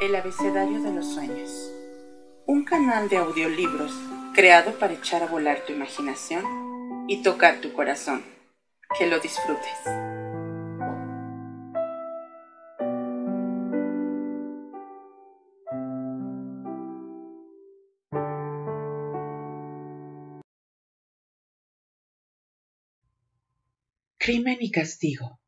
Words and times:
El 0.00 0.14
abecedario 0.14 0.80
de 0.80 0.92
los 0.92 1.12
sueños. 1.12 1.72
Un 2.46 2.64
canal 2.64 3.08
de 3.08 3.16
audiolibros 3.16 3.92
creado 4.32 4.78
para 4.78 4.92
echar 4.92 5.24
a 5.24 5.26
volar 5.26 5.64
tu 5.66 5.72
imaginación 5.72 6.44
y 7.08 7.20
tocar 7.24 7.60
tu 7.60 7.72
corazón. 7.72 8.22
Que 8.96 9.08
lo 9.08 9.18
disfrutes. 9.18 9.66
Crimen 24.18 24.58
y 24.60 24.70
castigo. 24.70 25.40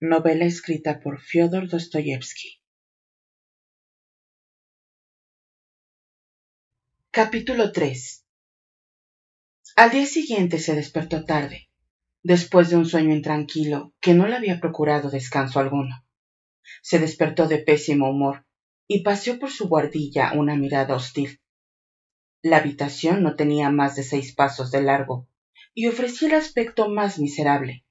Novela 0.00 0.46
escrita 0.46 1.00
por 1.00 1.20
Fyodor 1.20 1.68
Dostoyevsky. 1.68 2.65
Capítulo 7.16 7.72
3 7.72 8.26
Al 9.76 9.90
día 9.90 10.04
siguiente 10.04 10.58
se 10.58 10.74
despertó 10.74 11.24
tarde, 11.24 11.70
después 12.22 12.68
de 12.68 12.76
un 12.76 12.84
sueño 12.84 13.14
intranquilo 13.14 13.94
que 14.02 14.12
no 14.12 14.26
le 14.26 14.36
había 14.36 14.60
procurado 14.60 15.08
descanso 15.08 15.58
alguno. 15.58 16.04
Se 16.82 16.98
despertó 16.98 17.48
de 17.48 17.56
pésimo 17.56 18.10
humor 18.10 18.44
y 18.86 19.02
paseó 19.02 19.38
por 19.38 19.50
su 19.50 19.66
guardilla 19.66 20.34
una 20.34 20.56
mirada 20.56 20.94
hostil. 20.94 21.40
La 22.42 22.58
habitación 22.58 23.22
no 23.22 23.34
tenía 23.34 23.70
más 23.70 23.96
de 23.96 24.02
seis 24.02 24.34
pasos 24.34 24.70
de 24.70 24.82
largo 24.82 25.26
y 25.72 25.86
ofrecía 25.86 26.28
el 26.28 26.34
aspecto 26.34 26.90
más 26.90 27.18
miserable, 27.18 27.86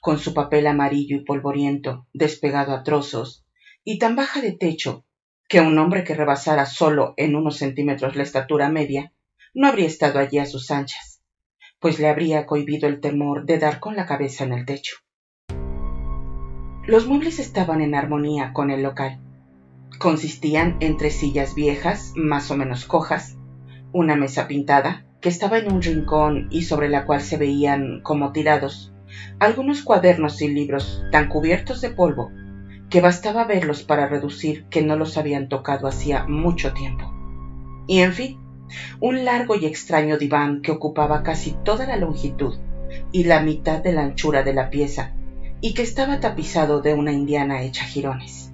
con 0.00 0.18
su 0.18 0.34
papel 0.34 0.66
amarillo 0.66 1.14
y 1.14 1.24
polvoriento 1.24 2.08
despegado 2.12 2.72
a 2.72 2.82
trozos 2.82 3.46
y 3.84 4.00
tan 4.00 4.16
baja 4.16 4.40
de 4.40 4.50
techo 4.50 5.04
que 5.48 5.62
un 5.62 5.78
hombre 5.78 6.04
que 6.04 6.14
rebasara 6.14 6.66
solo 6.66 7.14
en 7.16 7.34
unos 7.34 7.56
centímetros 7.56 8.16
la 8.16 8.22
estatura 8.22 8.68
media 8.68 9.12
no 9.54 9.66
habría 9.66 9.86
estado 9.86 10.18
allí 10.18 10.38
a 10.38 10.44
sus 10.44 10.70
anchas, 10.70 11.22
pues 11.80 11.98
le 11.98 12.08
habría 12.08 12.44
cohibido 12.44 12.86
el 12.86 13.00
temor 13.00 13.46
de 13.46 13.58
dar 13.58 13.80
con 13.80 13.96
la 13.96 14.04
cabeza 14.04 14.44
en 14.44 14.52
el 14.52 14.66
techo. 14.66 14.96
Los 16.86 17.06
muebles 17.06 17.38
estaban 17.38 17.80
en 17.80 17.94
armonía 17.94 18.52
con 18.52 18.70
el 18.70 18.82
local. 18.82 19.20
Consistían 19.98 20.76
en 20.80 20.98
tres 20.98 21.16
sillas 21.16 21.54
viejas, 21.54 22.12
más 22.14 22.50
o 22.50 22.56
menos 22.56 22.84
cojas, 22.84 23.36
una 23.92 24.16
mesa 24.16 24.48
pintada, 24.48 25.06
que 25.22 25.30
estaba 25.30 25.58
en 25.58 25.72
un 25.72 25.80
rincón 25.80 26.48
y 26.50 26.62
sobre 26.62 26.90
la 26.90 27.06
cual 27.06 27.22
se 27.22 27.38
veían, 27.38 28.00
como 28.02 28.32
tirados, 28.32 28.92
algunos 29.38 29.82
cuadernos 29.82 30.40
y 30.42 30.48
libros 30.48 31.02
tan 31.10 31.28
cubiertos 31.28 31.80
de 31.80 31.90
polvo 31.90 32.30
que 32.90 33.00
bastaba 33.00 33.44
verlos 33.44 33.82
para 33.82 34.08
reducir 34.08 34.64
que 34.64 34.82
no 34.82 34.96
los 34.96 35.16
habían 35.16 35.48
tocado 35.48 35.86
hacía 35.86 36.24
mucho 36.24 36.72
tiempo. 36.72 37.12
Y 37.86 38.00
en 38.00 38.12
fin, 38.12 38.38
un 39.00 39.24
largo 39.24 39.56
y 39.56 39.66
extraño 39.66 40.18
diván 40.18 40.62
que 40.62 40.72
ocupaba 40.72 41.22
casi 41.22 41.52
toda 41.64 41.86
la 41.86 41.96
longitud 41.96 42.58
y 43.12 43.24
la 43.24 43.40
mitad 43.40 43.82
de 43.82 43.92
la 43.92 44.02
anchura 44.02 44.42
de 44.42 44.54
la 44.54 44.70
pieza, 44.70 45.14
y 45.60 45.74
que 45.74 45.82
estaba 45.82 46.20
tapizado 46.20 46.80
de 46.80 46.94
una 46.94 47.12
indiana 47.12 47.62
hecha 47.62 47.84
jirones. 47.84 48.52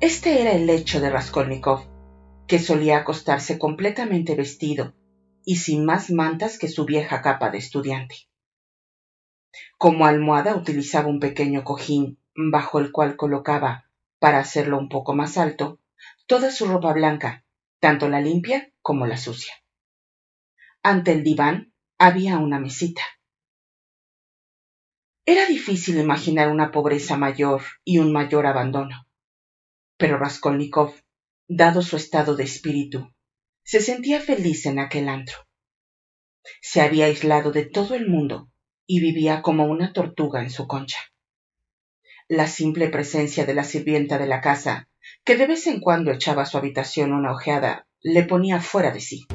Este 0.00 0.42
era 0.42 0.52
el 0.52 0.66
lecho 0.66 1.00
de 1.00 1.10
Raskolnikov, 1.10 1.86
que 2.46 2.58
solía 2.58 2.98
acostarse 2.98 3.58
completamente 3.58 4.34
vestido 4.34 4.94
y 5.44 5.56
sin 5.56 5.84
más 5.84 6.10
mantas 6.10 6.58
que 6.58 6.68
su 6.68 6.84
vieja 6.84 7.22
capa 7.22 7.50
de 7.50 7.58
estudiante. 7.58 8.28
Como 9.78 10.06
almohada 10.06 10.54
utilizaba 10.54 11.08
un 11.08 11.18
pequeño 11.18 11.64
cojín 11.64 12.18
bajo 12.36 12.78
el 12.78 12.92
cual 12.92 13.16
colocaba, 13.16 13.90
para 14.18 14.38
hacerlo 14.38 14.78
un 14.78 14.88
poco 14.88 15.14
más 15.14 15.38
alto, 15.38 15.80
toda 16.26 16.50
su 16.50 16.66
ropa 16.66 16.92
blanca, 16.92 17.44
tanto 17.80 18.08
la 18.08 18.20
limpia 18.20 18.72
como 18.82 19.06
la 19.06 19.16
sucia. 19.16 19.54
Ante 20.82 21.12
el 21.12 21.24
diván 21.24 21.72
había 21.98 22.38
una 22.38 22.60
mesita. 22.60 23.02
Era 25.24 25.46
difícil 25.46 25.98
imaginar 25.98 26.50
una 26.50 26.70
pobreza 26.70 27.16
mayor 27.16 27.62
y 27.84 27.98
un 27.98 28.12
mayor 28.12 28.46
abandono. 28.46 29.08
Pero 29.96 30.18
Raskolnikov, 30.18 30.94
dado 31.48 31.82
su 31.82 31.96
estado 31.96 32.36
de 32.36 32.44
espíritu, 32.44 33.12
se 33.64 33.80
sentía 33.80 34.20
feliz 34.20 34.66
en 34.66 34.78
aquel 34.78 35.08
antro. 35.08 35.38
Se 36.60 36.80
había 36.80 37.06
aislado 37.06 37.50
de 37.50 37.64
todo 37.64 37.94
el 37.94 38.08
mundo 38.08 38.52
y 38.86 39.00
vivía 39.00 39.42
como 39.42 39.64
una 39.64 39.92
tortuga 39.92 40.42
en 40.42 40.50
su 40.50 40.68
concha 40.68 40.98
la 42.28 42.48
simple 42.48 42.88
presencia 42.88 43.46
de 43.46 43.54
la 43.54 43.62
sirvienta 43.62 44.18
de 44.18 44.26
la 44.26 44.40
casa, 44.40 44.88
que 45.24 45.36
de 45.36 45.46
vez 45.46 45.68
en 45.68 45.78
cuando 45.80 46.10
echaba 46.10 46.42
a 46.42 46.46
su 46.46 46.58
habitación 46.58 47.12
una 47.12 47.30
ojeada, 47.30 47.86
le 48.02 48.24
ponía 48.24 48.60
fuera 48.60 48.90
de 48.90 49.00
sí. 49.00 49.26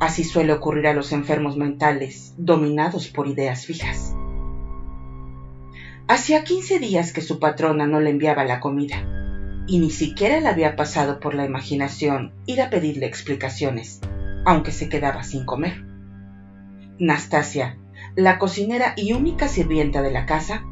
Así 0.00 0.24
suele 0.24 0.54
ocurrir 0.54 0.86
a 0.86 0.94
los 0.94 1.12
enfermos 1.12 1.58
mentales, 1.58 2.34
dominados 2.38 3.08
por 3.08 3.26
ideas 3.26 3.66
fijas. 3.66 4.14
Hacía 6.08 6.42
quince 6.42 6.78
días 6.78 7.12
que 7.12 7.20
su 7.20 7.38
patrona 7.38 7.86
no 7.86 8.00
le 8.00 8.10
enviaba 8.10 8.44
la 8.44 8.60
comida, 8.60 9.64
y 9.66 9.78
ni 9.78 9.90
siquiera 9.90 10.40
le 10.40 10.48
había 10.48 10.74
pasado 10.74 11.20
por 11.20 11.34
la 11.34 11.44
imaginación 11.44 12.32
ir 12.46 12.62
a 12.62 12.70
pedirle 12.70 13.04
explicaciones, 13.04 14.00
aunque 14.46 14.72
se 14.72 14.88
quedaba 14.88 15.22
sin 15.22 15.44
comer. 15.44 15.84
Nastasia, 16.98 17.76
la 18.16 18.38
cocinera 18.38 18.94
y 18.96 19.12
única 19.12 19.48
sirvienta 19.48 20.00
de 20.00 20.10
la 20.10 20.24
casa, 20.24 20.64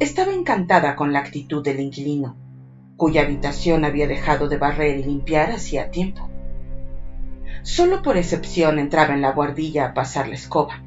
estaba 0.00 0.32
encantada 0.32 0.96
con 0.96 1.12
la 1.12 1.18
actitud 1.18 1.62
del 1.62 1.78
inquilino, 1.78 2.36
cuya 2.96 3.22
habitación 3.22 3.84
había 3.84 4.08
dejado 4.08 4.48
de 4.48 4.56
barrer 4.56 4.98
y 4.98 5.04
limpiar 5.04 5.52
hacía 5.52 5.90
tiempo. 5.90 6.30
Solo 7.62 8.00
por 8.00 8.16
excepción 8.16 8.78
entraba 8.78 9.12
en 9.12 9.20
la 9.20 9.32
guardilla 9.32 9.84
a 9.84 9.94
pasar 9.94 10.28
la 10.28 10.34
escoba. 10.34 10.82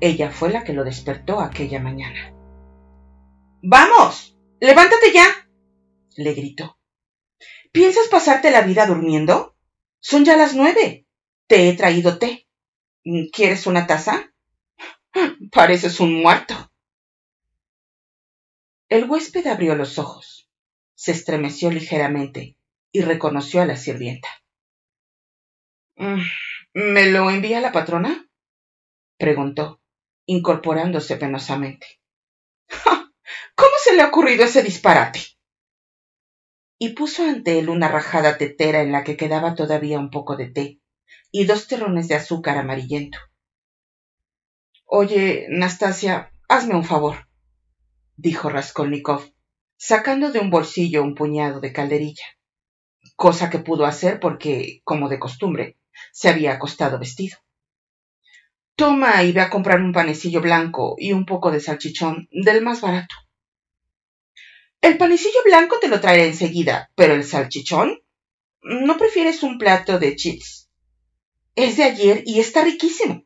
Ella 0.00 0.30
fue 0.30 0.50
la 0.50 0.64
que 0.64 0.72
lo 0.72 0.82
despertó 0.82 1.40
aquella 1.40 1.80
mañana. 1.80 2.34
¡Vamos! 3.62 4.36
¡Levántate 4.60 5.12
ya! 5.14 5.26
le 6.16 6.34
gritó. 6.34 6.78
¿Piensas 7.70 8.08
pasarte 8.08 8.50
la 8.50 8.62
vida 8.62 8.86
durmiendo? 8.86 9.54
Son 10.00 10.24
ya 10.24 10.36
las 10.36 10.54
nueve. 10.54 11.06
Te 11.46 11.68
he 11.68 11.74
traído 11.74 12.18
té. 12.18 12.48
¿Quieres 13.32 13.66
una 13.66 13.86
taza? 13.86 14.32
Pareces 15.52 16.00
un 16.00 16.22
muerto. 16.22 16.54
El 18.88 19.10
huésped 19.10 19.44
abrió 19.48 19.74
los 19.74 19.98
ojos, 19.98 20.48
se 20.94 21.10
estremeció 21.10 21.72
ligeramente 21.72 22.56
y 22.92 23.00
reconoció 23.00 23.60
a 23.60 23.66
la 23.66 23.76
sirvienta. 23.76 24.28
Mm, 25.96 26.22
¿Me 26.74 27.10
lo 27.10 27.28
envía 27.30 27.60
la 27.60 27.72
patrona? 27.72 28.30
preguntó, 29.18 29.80
incorporándose 30.24 31.16
penosamente. 31.16 32.00
¿Cómo 33.56 33.72
se 33.82 33.96
le 33.96 34.02
ha 34.02 34.08
ocurrido 34.08 34.44
ese 34.44 34.62
disparate? 34.62 35.20
Y 36.78 36.90
puso 36.90 37.24
ante 37.24 37.58
él 37.58 37.70
una 37.70 37.88
rajada 37.88 38.38
tetera 38.38 38.82
en 38.82 38.92
la 38.92 39.02
que 39.02 39.16
quedaba 39.16 39.56
todavía 39.56 39.98
un 39.98 40.10
poco 40.10 40.36
de 40.36 40.46
té 40.46 40.80
y 41.32 41.44
dos 41.44 41.66
terrones 41.66 42.06
de 42.06 42.14
azúcar 42.14 42.56
amarillento. 42.56 43.18
Oye, 44.84 45.46
Nastasia, 45.48 46.30
hazme 46.48 46.76
un 46.76 46.84
favor 46.84 47.25
dijo 48.16 48.48
Raskolnikov, 48.48 49.32
sacando 49.76 50.32
de 50.32 50.40
un 50.40 50.50
bolsillo 50.50 51.02
un 51.02 51.14
puñado 51.14 51.60
de 51.60 51.72
calderilla, 51.72 52.24
cosa 53.14 53.50
que 53.50 53.58
pudo 53.58 53.84
hacer 53.84 54.20
porque, 54.20 54.80
como 54.84 55.08
de 55.08 55.18
costumbre, 55.18 55.78
se 56.12 56.28
había 56.28 56.52
acostado 56.52 56.98
vestido. 56.98 57.38
Toma 58.74 59.22
y 59.22 59.32
ve 59.32 59.40
a 59.40 59.50
comprar 59.50 59.80
un 59.80 59.92
panecillo 59.92 60.40
blanco 60.40 60.96
y 60.98 61.12
un 61.12 61.24
poco 61.24 61.50
de 61.50 61.60
salchichón 61.60 62.28
del 62.30 62.62
más 62.62 62.80
barato. 62.80 63.14
El 64.82 64.98
panecillo 64.98 65.42
blanco 65.44 65.78
te 65.80 65.88
lo 65.88 66.00
traeré 66.00 66.26
enseguida, 66.26 66.90
pero 66.94 67.14
el 67.14 67.24
salchichón, 67.24 68.02
¿no 68.62 68.98
prefieres 68.98 69.42
un 69.42 69.58
plato 69.58 69.98
de 69.98 70.14
chips? 70.14 70.70
Es 71.54 71.78
de 71.78 71.84
ayer 71.84 72.22
y 72.26 72.40
está 72.40 72.62
riquísimo. 72.62 73.24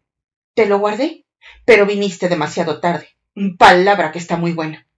Te 0.54 0.66
lo 0.66 0.78
guardé, 0.78 1.26
pero 1.64 1.84
viniste 1.84 2.28
demasiado 2.28 2.80
tarde. 2.80 3.08
Palabra 3.58 4.10
que 4.10 4.18
está 4.18 4.36
muy 4.36 4.52
buena. 4.52 4.88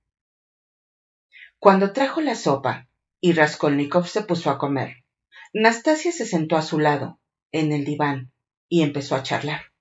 Cuando 1.59 1.93
trajo 1.93 2.23
la 2.23 2.35
sopa 2.35 2.89
y 3.21 3.35
Raskolnikov 3.35 4.07
se 4.09 4.23
puso 4.23 4.51
a 4.51 4.57
comer, 4.57 5.05
Nastasia 5.53 6.13
se 6.13 6.25
sentó 6.25 6.57
a 6.57 6.63
su 6.63 6.79
lado, 6.79 7.21
en 7.53 7.73
el 7.73 7.85
diván, 7.85 8.33
y 8.69 8.83
empezó 8.83 9.17
a 9.17 9.23
charlar. 9.23 9.73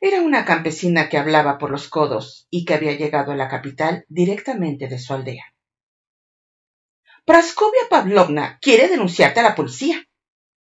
Era 0.00 0.22
una 0.22 0.44
campesina 0.44 1.08
que 1.08 1.18
hablaba 1.18 1.58
por 1.58 1.70
los 1.70 1.88
codos 1.88 2.46
y 2.48 2.64
que 2.64 2.74
había 2.74 2.92
llegado 2.92 3.32
a 3.32 3.36
la 3.36 3.48
capital 3.48 4.06
directamente 4.08 4.86
de 4.86 5.00
su 5.00 5.12
aldea. 5.12 5.52
Praskovia 7.24 7.82
Pavlovna 7.90 8.58
quiere 8.62 8.88
denunciarte 8.88 9.40
a 9.40 9.42
la 9.42 9.54
policía, 9.56 10.08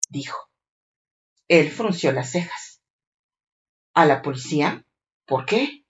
dijo. 0.09 0.49
Él 1.47 1.69
frunció 1.69 2.11
las 2.11 2.31
cejas. 2.31 2.81
¿A 3.93 4.05
la 4.05 4.23
policía? 4.23 4.83
¿Por 5.25 5.45
qué? 5.45 5.85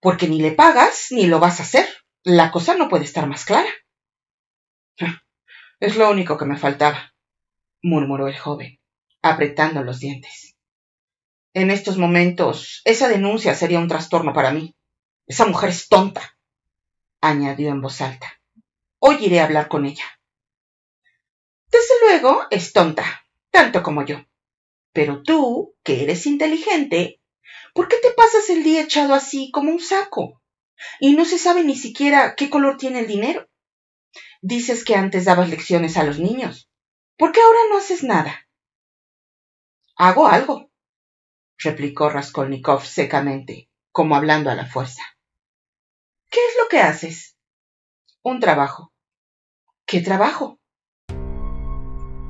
Porque 0.00 0.28
ni 0.28 0.40
le 0.40 0.52
pagas 0.52 1.08
ni 1.10 1.26
lo 1.26 1.40
vas 1.40 1.60
a 1.60 1.62
hacer. 1.62 1.86
La 2.22 2.50
cosa 2.50 2.76
no 2.76 2.88
puede 2.88 3.04
estar 3.04 3.26
más 3.26 3.44
clara. 3.44 3.68
Es 5.78 5.96
lo 5.96 6.10
único 6.10 6.38
que 6.38 6.46
me 6.46 6.56
faltaba, 6.56 7.14
murmuró 7.82 8.28
el 8.28 8.38
joven, 8.38 8.80
apretando 9.20 9.82
los 9.82 9.98
dientes. 9.98 10.56
En 11.52 11.70
estos 11.70 11.98
momentos, 11.98 12.80
esa 12.86 13.08
denuncia 13.08 13.54
sería 13.54 13.78
un 13.78 13.88
trastorno 13.88 14.32
para 14.32 14.52
mí. 14.52 14.74
Esa 15.26 15.44
mujer 15.44 15.70
es 15.70 15.88
tonta, 15.88 16.38
añadió 17.20 17.68
en 17.68 17.82
voz 17.82 18.00
alta. 18.00 18.40
Hoy 18.98 19.18
iré 19.20 19.40
a 19.40 19.44
hablar 19.44 19.68
con 19.68 19.84
ella. 19.84 20.04
Desde 21.70 21.94
luego, 22.02 22.46
es 22.50 22.72
tonta, 22.72 23.26
tanto 23.50 23.82
como 23.82 24.04
yo. 24.04 24.24
Pero 24.92 25.22
tú, 25.22 25.76
que 25.82 26.02
eres 26.04 26.24
inteligente, 26.26 27.20
¿por 27.76 27.88
qué 27.88 27.96
te 28.02 28.10
pasas 28.12 28.48
el 28.48 28.64
día 28.64 28.80
echado 28.80 29.12
así 29.12 29.50
como 29.52 29.70
un 29.70 29.80
saco? 29.80 30.40
Y 30.98 31.14
no 31.14 31.26
se 31.26 31.38
sabe 31.38 31.62
ni 31.62 31.76
siquiera 31.76 32.34
qué 32.34 32.48
color 32.48 32.78
tiene 32.78 33.00
el 33.00 33.06
dinero. 33.06 33.46
Dices 34.40 34.82
que 34.82 34.96
antes 34.96 35.26
dabas 35.26 35.50
lecciones 35.50 35.98
a 35.98 36.04
los 36.04 36.18
niños. 36.18 36.70
¿Por 37.18 37.32
qué 37.32 37.40
ahora 37.40 37.58
no 37.68 37.76
haces 37.76 38.02
nada? 38.02 38.48
Hago 39.94 40.26
algo, 40.26 40.70
replicó 41.58 42.08
Raskolnikov 42.08 42.82
secamente, 42.82 43.68
como 43.92 44.16
hablando 44.16 44.50
a 44.50 44.54
la 44.54 44.66
fuerza. 44.66 45.02
¿Qué 46.30 46.40
es 46.40 46.54
lo 46.62 46.68
que 46.68 46.80
haces? 46.80 47.36
Un 48.22 48.40
trabajo. 48.40 48.92
¿Qué 49.86 50.00
trabajo? 50.00 50.58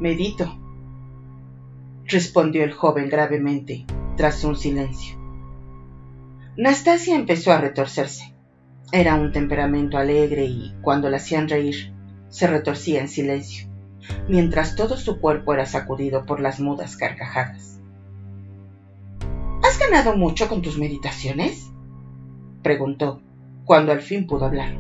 Medito, 0.01 0.59
respondió 2.05 2.65
el 2.65 2.73
joven 2.73 3.09
gravemente, 3.09 3.87
tras 4.17 4.45
un 4.45 4.57
silencio. 4.57 5.26
Nastasia 6.57 7.15
empezó 7.15 7.53
a 7.53 7.59
retorcerse. 7.59 8.35
Era 8.91 9.17
un 9.17 9.33
temperamento 9.33 9.99
alegre 9.99 10.47
y, 10.47 10.75
cuando 10.81 11.11
la 11.11 11.19
hacían 11.19 11.49
reír, 11.49 11.93
se 12.29 12.47
retorcía 12.47 13.01
en 13.01 13.09
silencio, 13.09 13.69
mientras 14.29 14.75
todo 14.75 14.97
su 14.97 15.21
cuerpo 15.21 15.53
era 15.53 15.67
sacudido 15.67 16.25
por 16.25 16.41
las 16.41 16.61
mudas 16.61 16.97
carcajadas. 16.97 17.81
¿Has 19.63 19.79
ganado 19.79 20.17
mucho 20.17 20.49
con 20.49 20.63
tus 20.63 20.79
meditaciones? 20.79 21.71
preguntó, 22.63 23.21
cuando 23.65 23.93
al 23.93 24.01
fin 24.01 24.27
pudo 24.27 24.47
hablar. 24.47 24.79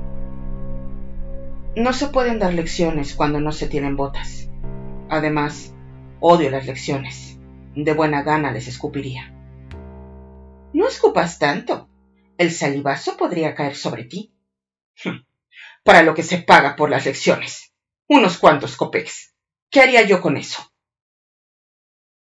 No 1.76 1.92
se 1.92 2.08
pueden 2.08 2.38
dar 2.38 2.54
lecciones 2.54 3.14
cuando 3.14 3.40
no 3.40 3.52
se 3.52 3.66
tienen 3.66 3.96
botas, 3.96 4.48
Además, 5.08 5.72
odio 6.20 6.50
las 6.50 6.66
lecciones. 6.66 7.38
De 7.74 7.92
buena 7.94 8.22
gana 8.22 8.50
les 8.50 8.66
escupiría. 8.66 9.35
No 10.76 10.86
escupas 10.86 11.38
tanto. 11.38 11.88
El 12.36 12.52
salivazo 12.52 13.16
podría 13.16 13.54
caer 13.54 13.74
sobre 13.76 14.04
ti. 14.04 14.34
Para 15.84 16.02
lo 16.02 16.14
que 16.14 16.22
se 16.22 16.36
paga 16.36 16.76
por 16.76 16.90
las 16.90 17.06
lecciones. 17.06 17.72
Unos 18.08 18.36
cuantos 18.36 18.76
copex. 18.76 19.34
¿Qué 19.70 19.80
haría 19.80 20.06
yo 20.06 20.20
con 20.20 20.36
eso? 20.36 20.70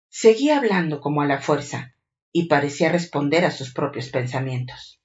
Seguía 0.10 0.60
hablando 0.60 1.02
como 1.02 1.24
a 1.24 1.26
la 1.26 1.42
fuerza 1.42 1.96
y 2.32 2.48
parecía 2.48 2.92
responder 2.92 3.46
a 3.46 3.50
sus 3.50 3.74
propios 3.74 4.10
pensamientos. 4.10 5.02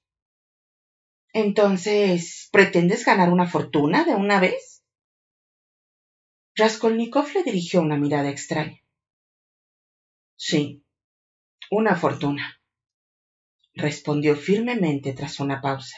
Entonces, 1.33 2.47
¿pretendes 2.51 3.03
ganar 3.05 3.31
una 3.31 3.47
fortuna 3.47 4.03
de 4.03 4.13
una 4.13 4.39
vez? 4.39 4.83
Raskolnikov 6.53 7.33
le 7.33 7.41
dirigió 7.41 7.81
una 7.81 7.97
mirada 7.97 8.29
extraña. 8.29 8.83
Sí, 10.35 10.85
una 11.71 11.95
fortuna, 11.95 12.60
respondió 13.75 14.35
firmemente 14.35 15.13
tras 15.13 15.39
una 15.39 15.61
pausa. 15.61 15.97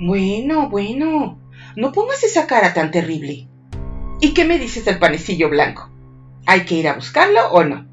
Bueno, 0.00 0.68
bueno, 0.68 1.40
no 1.76 1.92
pongas 1.92 2.22
esa 2.22 2.46
cara 2.46 2.74
tan 2.74 2.90
terrible. 2.90 3.48
¿Y 4.20 4.34
qué 4.34 4.44
me 4.44 4.58
dices 4.58 4.84
del 4.84 4.98
panecillo 4.98 5.48
blanco? 5.48 5.90
¿Hay 6.46 6.64
que 6.64 6.76
ir 6.76 6.88
a 6.88 6.94
buscarlo 6.94 7.50
o 7.50 7.64
no? 7.64 7.86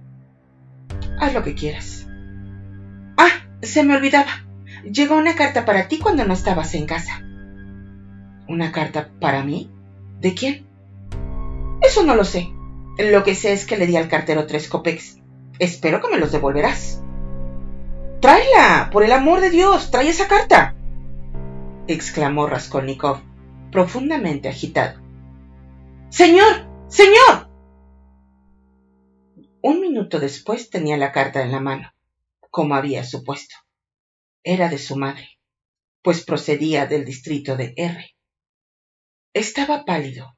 Haz 1.19 1.33
lo 1.33 1.43
que 1.43 1.55
quieras. 1.55 2.07
Ah, 3.17 3.47
se 3.61 3.83
me 3.83 3.95
olvidaba. 3.95 4.45
Llegó 4.83 5.15
una 5.15 5.35
carta 5.35 5.65
para 5.65 5.87
ti 5.87 5.97
cuando 5.99 6.25
no 6.25 6.33
estabas 6.33 6.73
en 6.75 6.85
casa. 6.85 7.21
¿Una 8.47 8.71
carta 8.71 9.09
para 9.19 9.43
mí? 9.43 9.71
¿De 10.19 10.33
quién? 10.33 10.67
Eso 11.81 12.03
no 12.03 12.15
lo 12.15 12.23
sé. 12.23 12.49
Lo 12.97 13.23
que 13.23 13.35
sé 13.35 13.53
es 13.53 13.65
que 13.65 13.77
le 13.77 13.87
di 13.87 13.97
al 13.97 14.07
cartero 14.07 14.45
tres 14.45 14.67
copex. 14.69 15.19
Espero 15.59 16.01
que 16.01 16.09
me 16.09 16.19
los 16.19 16.31
devolverás. 16.31 16.94
Tráela, 18.25 18.89
por 18.91 19.03
el 19.03 19.11
amor 19.11 19.39
de 19.39 19.51
Dios, 19.51 19.91
trae 19.91 20.09
esa 20.09 20.27
carta. 20.27 20.75
exclamó 21.87 22.47
Raskolnikov, 22.47 23.21
profundamente 23.71 24.49
agitado. 24.49 24.99
Señor, 26.09 26.65
señor. 26.87 27.51
Un 29.61 29.79
minuto 29.79 30.19
después 30.19 30.71
tenía 30.71 30.97
la 30.97 31.11
carta 31.11 31.43
en 31.43 31.51
la 31.51 31.59
mano, 31.59 31.93
como 32.49 32.73
había 32.73 33.03
supuesto. 33.03 33.57
Era 34.43 34.69
de 34.69 34.79
su 34.79 34.95
madre, 34.95 35.37
pues 36.01 36.25
procedía 36.25 36.87
del 36.87 37.05
distrito 37.05 37.55
de 37.55 37.75
R. 37.77 38.15
Estaba 39.35 39.85
pálido, 39.85 40.35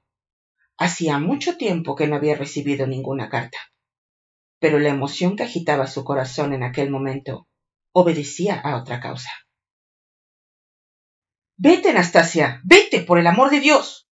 Hacía 0.78 1.20
mucho 1.20 1.56
tiempo 1.56 1.96
que 1.96 2.08
no 2.08 2.18
había 2.18 2.36
recibido 2.36 2.86
ninguna 2.86 3.30
carta, 3.30 3.60
pero 4.60 4.78
la 4.78 4.90
emoción 4.90 5.38
que 5.38 5.44
agitaba 5.44 5.88
su 5.88 6.04
corazón 6.04 6.52
en 6.52 6.64
aquel 6.64 6.92
momento 6.92 7.48
obedecía 8.00 8.60
a 8.60 8.78
otra 8.78 9.00
causa. 9.00 9.32
Vete, 11.58 11.90
Anastasia, 11.90 12.62
vete, 12.64 13.02
por 13.02 13.18
el 13.18 13.26
amor 13.26 13.50
de 13.50 13.60
Dios. 13.60 14.08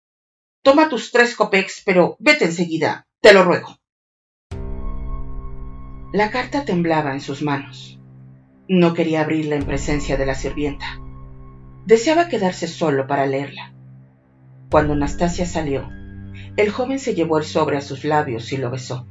Toma 0.64 0.90
tus 0.90 1.12
tres 1.12 1.36
copex, 1.36 1.84
pero 1.86 2.18
vete 2.20 2.46
enseguida, 2.46 3.08
te 3.22 3.32
lo 3.32 3.44
ruego. 3.44 3.78
La 6.12 6.32
carta 6.32 6.66
temblaba 6.66 7.14
en 7.14 7.22
sus 7.22 7.44
manos. 7.44 8.00
No 8.68 8.96
quería 8.96 9.22
abrirla 9.22 9.56
en 9.56 9.68
presencia 9.68 10.18
de 10.18 10.26
la 10.26 10.34
sirvienta. 10.34 11.00
Deseaba 11.86 12.28
quedarse 12.28 12.68
solo 12.68 13.06
para 13.06 13.28
leerla. 13.28 13.76
Cuando 14.72 14.94
Anastasia 14.94 15.46
salió, 15.46 15.88
el 16.58 16.72
joven 16.72 16.98
se 16.98 17.14
llevó 17.14 17.38
el 17.38 17.46
sobre 17.46 17.78
a 17.78 17.82
sus 17.82 18.04
labios 18.04 18.52
y 18.52 18.58
lo 18.58 18.72
besó. 18.72 19.06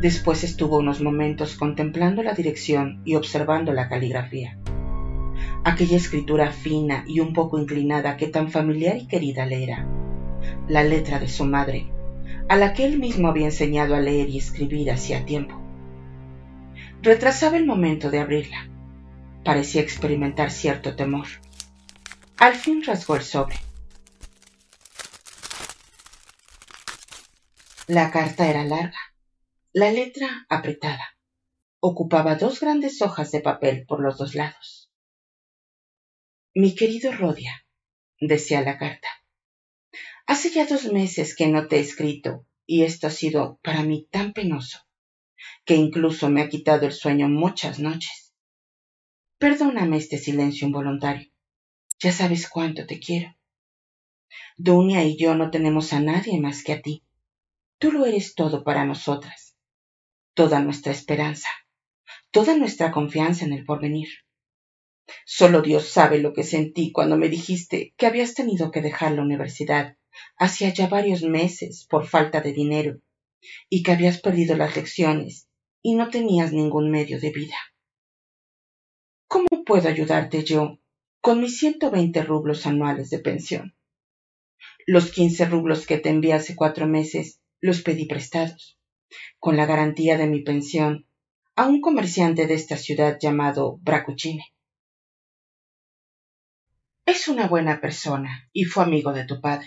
Después 0.00 0.44
estuvo 0.44 0.78
unos 0.78 1.00
momentos 1.00 1.56
contemplando 1.56 2.22
la 2.22 2.32
dirección 2.32 3.02
y 3.04 3.16
observando 3.16 3.72
la 3.72 3.88
caligrafía. 3.88 4.56
Aquella 5.64 5.96
escritura 5.96 6.52
fina 6.52 7.04
y 7.08 7.18
un 7.18 7.32
poco 7.32 7.58
inclinada 7.58 8.16
que 8.16 8.28
tan 8.28 8.50
familiar 8.50 8.96
y 8.96 9.08
querida 9.08 9.44
le 9.44 9.64
era. 9.64 9.88
La 10.68 10.84
letra 10.84 11.18
de 11.18 11.26
su 11.26 11.44
madre, 11.44 11.90
a 12.48 12.56
la 12.56 12.74
que 12.74 12.84
él 12.84 12.98
mismo 12.98 13.26
había 13.26 13.46
enseñado 13.46 13.96
a 13.96 14.00
leer 14.00 14.28
y 14.28 14.38
escribir 14.38 14.92
hacía 14.92 15.26
tiempo. 15.26 15.60
Retrasaba 17.02 17.56
el 17.56 17.66
momento 17.66 18.08
de 18.10 18.20
abrirla. 18.20 18.68
Parecía 19.44 19.82
experimentar 19.82 20.52
cierto 20.52 20.94
temor. 20.94 21.26
Al 22.38 22.54
fin 22.54 22.84
rasgó 22.84 23.16
el 23.16 23.22
sobre. 23.22 23.56
La 27.88 28.12
carta 28.12 28.48
era 28.48 28.64
larga, 28.64 28.98
la 29.72 29.90
letra 29.90 30.46
apretada. 30.48 31.16
Ocupaba 31.80 32.36
dos 32.36 32.60
grandes 32.60 33.02
hojas 33.02 33.30
de 33.30 33.40
papel 33.40 33.84
por 33.86 34.00
los 34.00 34.16
dos 34.16 34.34
lados. 34.34 34.90
Mi 36.54 36.74
querido 36.74 37.12
Rodia, 37.12 37.66
decía 38.18 38.62
la 38.62 38.78
carta, 38.78 39.08
hace 40.26 40.50
ya 40.50 40.66
dos 40.66 40.90
meses 40.92 41.36
que 41.36 41.48
no 41.48 41.68
te 41.68 41.76
he 41.76 41.80
escrito 41.80 42.46
y 42.66 42.84
esto 42.84 43.06
ha 43.06 43.10
sido 43.10 43.60
para 43.62 43.82
mí 43.82 44.08
tan 44.10 44.32
penoso 44.32 44.80
que 45.64 45.76
incluso 45.76 46.30
me 46.30 46.40
ha 46.40 46.48
quitado 46.48 46.86
el 46.86 46.92
sueño 46.92 47.28
muchas 47.28 47.78
noches. 47.78 48.34
Perdóname 49.38 49.98
este 49.98 50.18
silencio 50.18 50.66
involuntario. 50.66 51.30
Ya 52.00 52.12
sabes 52.12 52.48
cuánto 52.48 52.86
te 52.86 52.98
quiero. 52.98 53.36
Dunia 54.56 55.04
y 55.04 55.16
yo 55.16 55.34
no 55.34 55.50
tenemos 55.50 55.92
a 55.92 56.00
nadie 56.00 56.40
más 56.40 56.64
que 56.64 56.72
a 56.72 56.82
ti. 56.82 57.04
Tú 57.78 57.92
lo 57.92 58.06
eres 58.06 58.34
todo 58.34 58.64
para 58.64 58.84
nosotras, 58.84 59.47
toda 60.38 60.60
nuestra 60.60 60.92
esperanza, 60.92 61.48
toda 62.30 62.56
nuestra 62.56 62.92
confianza 62.92 63.44
en 63.44 63.52
el 63.52 63.64
porvenir. 63.64 64.06
Solo 65.26 65.62
Dios 65.62 65.88
sabe 65.88 66.20
lo 66.20 66.32
que 66.32 66.44
sentí 66.44 66.92
cuando 66.92 67.16
me 67.16 67.28
dijiste 67.28 67.92
que 67.96 68.06
habías 68.06 68.34
tenido 68.34 68.70
que 68.70 68.80
dejar 68.80 69.10
la 69.10 69.22
universidad 69.22 69.96
hacía 70.36 70.72
ya 70.72 70.86
varios 70.86 71.24
meses 71.24 71.88
por 71.90 72.06
falta 72.06 72.40
de 72.40 72.52
dinero 72.52 73.00
y 73.68 73.82
que 73.82 73.90
habías 73.90 74.20
perdido 74.20 74.56
las 74.56 74.76
lecciones 74.76 75.48
y 75.82 75.96
no 75.96 76.08
tenías 76.08 76.52
ningún 76.52 76.88
medio 76.88 77.18
de 77.18 77.32
vida. 77.32 77.56
¿Cómo 79.26 79.64
puedo 79.66 79.88
ayudarte 79.88 80.44
yo 80.44 80.78
con 81.20 81.40
mis 81.40 81.58
ciento 81.58 81.90
veinte 81.90 82.22
rublos 82.22 82.64
anuales 82.64 83.10
de 83.10 83.18
pensión? 83.18 83.74
Los 84.86 85.10
quince 85.10 85.46
rublos 85.46 85.84
que 85.84 85.98
te 85.98 86.10
envié 86.10 86.34
hace 86.34 86.54
cuatro 86.54 86.86
meses 86.86 87.40
los 87.60 87.82
pedí 87.82 88.06
prestados, 88.06 88.77
con 89.38 89.56
la 89.56 89.66
garantía 89.66 90.16
de 90.16 90.26
mi 90.26 90.40
pensión, 90.42 91.06
a 91.56 91.66
un 91.66 91.80
comerciante 91.80 92.46
de 92.46 92.54
esta 92.54 92.76
ciudad 92.76 93.18
llamado 93.20 93.78
Bracuchine. 93.82 94.44
Es 97.06 97.26
una 97.26 97.48
buena 97.48 97.80
persona 97.80 98.46
y 98.52 98.62
fue 98.62 98.84
amigo 98.84 99.12
de 99.12 99.24
tu 99.24 99.40
padre. 99.40 99.66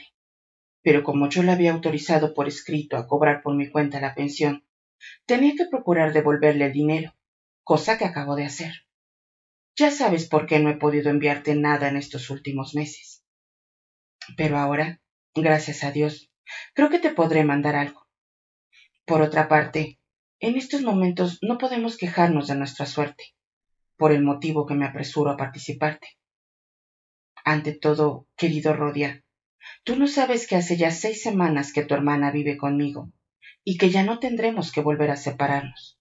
pero 0.83 1.03
como 1.03 1.29
yo 1.29 1.43
la 1.43 1.53
había 1.53 1.71
autorizado 1.71 2.33
por 2.33 2.47
escrito 2.47 2.97
a 2.97 3.07
cobrar 3.07 3.41
por 3.43 3.55
mi 3.55 3.69
cuenta 3.69 3.99
la 3.99 4.13
pensión, 4.13 4.63
tenía 5.25 5.53
que 5.55 5.65
procurar 5.65 6.13
devolverle 6.13 6.65
el 6.65 6.73
dinero, 6.73 7.15
cosa 7.63 7.97
que 7.97 8.05
acabo 8.05 8.35
de 8.35 8.45
hacer. 8.45 8.73
Ya 9.75 9.91
sabes 9.91 10.25
por 10.25 10.45
qué 10.45 10.59
no 10.59 10.69
he 10.69 10.75
podido 10.77 11.09
enviarte 11.09 11.55
nada 11.55 11.89
en 11.89 11.97
estos 11.97 12.29
últimos 12.29 12.73
meses. 12.73 13.21
Pero 14.35 14.57
ahora, 14.57 14.99
gracias 15.33 15.83
a 15.83 15.91
Dios, 15.91 16.29
creo 16.73 16.89
que 16.89 16.99
te 16.99 17.11
podré 17.11 17.43
mandar 17.43 17.75
algo. 17.77 18.00
Por 19.05 19.21
otra 19.21 19.47
parte, 19.47 19.99
en 20.39 20.55
estos 20.55 20.81
momentos 20.81 21.39
no 21.41 21.57
podemos 21.57 21.97
quejarnos 21.97 22.47
de 22.47 22.55
nuestra 22.55 22.85
suerte, 22.85 23.35
por 23.97 24.11
el 24.11 24.23
motivo 24.23 24.65
que 24.65 24.73
me 24.73 24.85
apresuro 24.85 25.31
a 25.31 25.37
participarte. 25.37 26.17
Ante 27.43 27.73
todo, 27.73 28.27
querido 28.35 28.73
Rodia, 28.73 29.23
tú 29.83 29.95
no 29.95 30.07
sabes 30.07 30.47
que 30.47 30.55
hace 30.55 30.77
ya 30.77 30.91
seis 30.91 31.21
semanas 31.21 31.73
que 31.73 31.83
tu 31.83 31.93
hermana 31.93 32.31
vive 32.31 32.57
conmigo 32.57 33.11
y 33.63 33.77
que 33.77 33.89
ya 33.89 34.03
no 34.03 34.19
tendremos 34.19 34.71
que 34.71 34.81
volver 34.81 35.11
a 35.11 35.17
separarnos. 35.17 35.99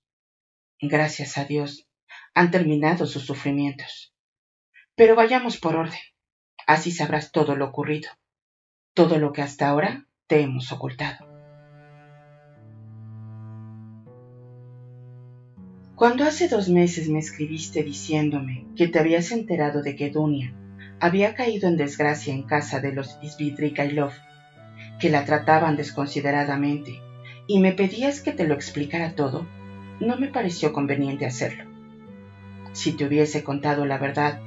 Gracias 0.80 1.36
a 1.36 1.44
Dios, 1.44 1.86
han 2.34 2.50
terminado 2.50 3.06
sus 3.06 3.24
sufrimientos. 3.24 4.14
Pero 4.94 5.14
vayamos 5.14 5.58
por 5.58 5.76
orden. 5.76 6.00
Así 6.66 6.92
sabrás 6.92 7.32
todo 7.32 7.56
lo 7.56 7.66
ocurrido, 7.66 8.10
todo 8.94 9.18
lo 9.18 9.32
que 9.32 9.42
hasta 9.42 9.68
ahora 9.68 10.06
te 10.26 10.40
hemos 10.40 10.72
ocultado. 10.72 11.29
Cuando 16.00 16.24
hace 16.24 16.48
dos 16.48 16.70
meses 16.70 17.10
me 17.10 17.18
escribiste 17.18 17.82
diciéndome 17.82 18.64
que 18.74 18.88
te 18.88 18.98
habías 18.98 19.32
enterado 19.32 19.82
de 19.82 19.96
que 19.96 20.08
Dunia 20.08 20.54
había 20.98 21.34
caído 21.34 21.68
en 21.68 21.76
desgracia 21.76 22.32
en 22.32 22.44
casa 22.44 22.80
de 22.80 22.94
los 22.94 23.18
Isvidrikailov, 23.20 24.10
que 24.98 25.10
la 25.10 25.26
trataban 25.26 25.76
desconsideradamente, 25.76 27.02
y 27.46 27.60
me 27.60 27.72
pedías 27.72 28.22
que 28.22 28.32
te 28.32 28.46
lo 28.46 28.54
explicara 28.54 29.14
todo, 29.14 29.46
no 30.00 30.16
me 30.16 30.28
pareció 30.28 30.72
conveniente 30.72 31.26
hacerlo. 31.26 31.64
Si 32.72 32.92
te 32.92 33.04
hubiese 33.04 33.44
contado 33.44 33.84
la 33.84 33.98
verdad, 33.98 34.40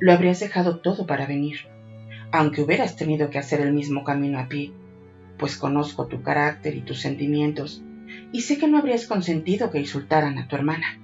lo 0.00 0.12
habrías 0.12 0.40
dejado 0.40 0.80
todo 0.80 1.06
para 1.06 1.24
venir, 1.24 1.68
aunque 2.32 2.60
hubieras 2.60 2.96
tenido 2.96 3.30
que 3.30 3.38
hacer 3.38 3.62
el 3.62 3.72
mismo 3.72 4.04
camino 4.04 4.38
a 4.38 4.48
pie, 4.48 4.72
pues 5.38 5.56
conozco 5.56 6.06
tu 6.06 6.20
carácter 6.20 6.76
y 6.76 6.82
tus 6.82 7.00
sentimientos 7.00 7.82
y 8.32 8.42
sé 8.42 8.58
que 8.58 8.68
no 8.68 8.78
habrías 8.78 9.06
consentido 9.06 9.70
que 9.70 9.78
insultaran 9.78 10.38
a 10.38 10.48
tu 10.48 10.56
hermana. 10.56 10.98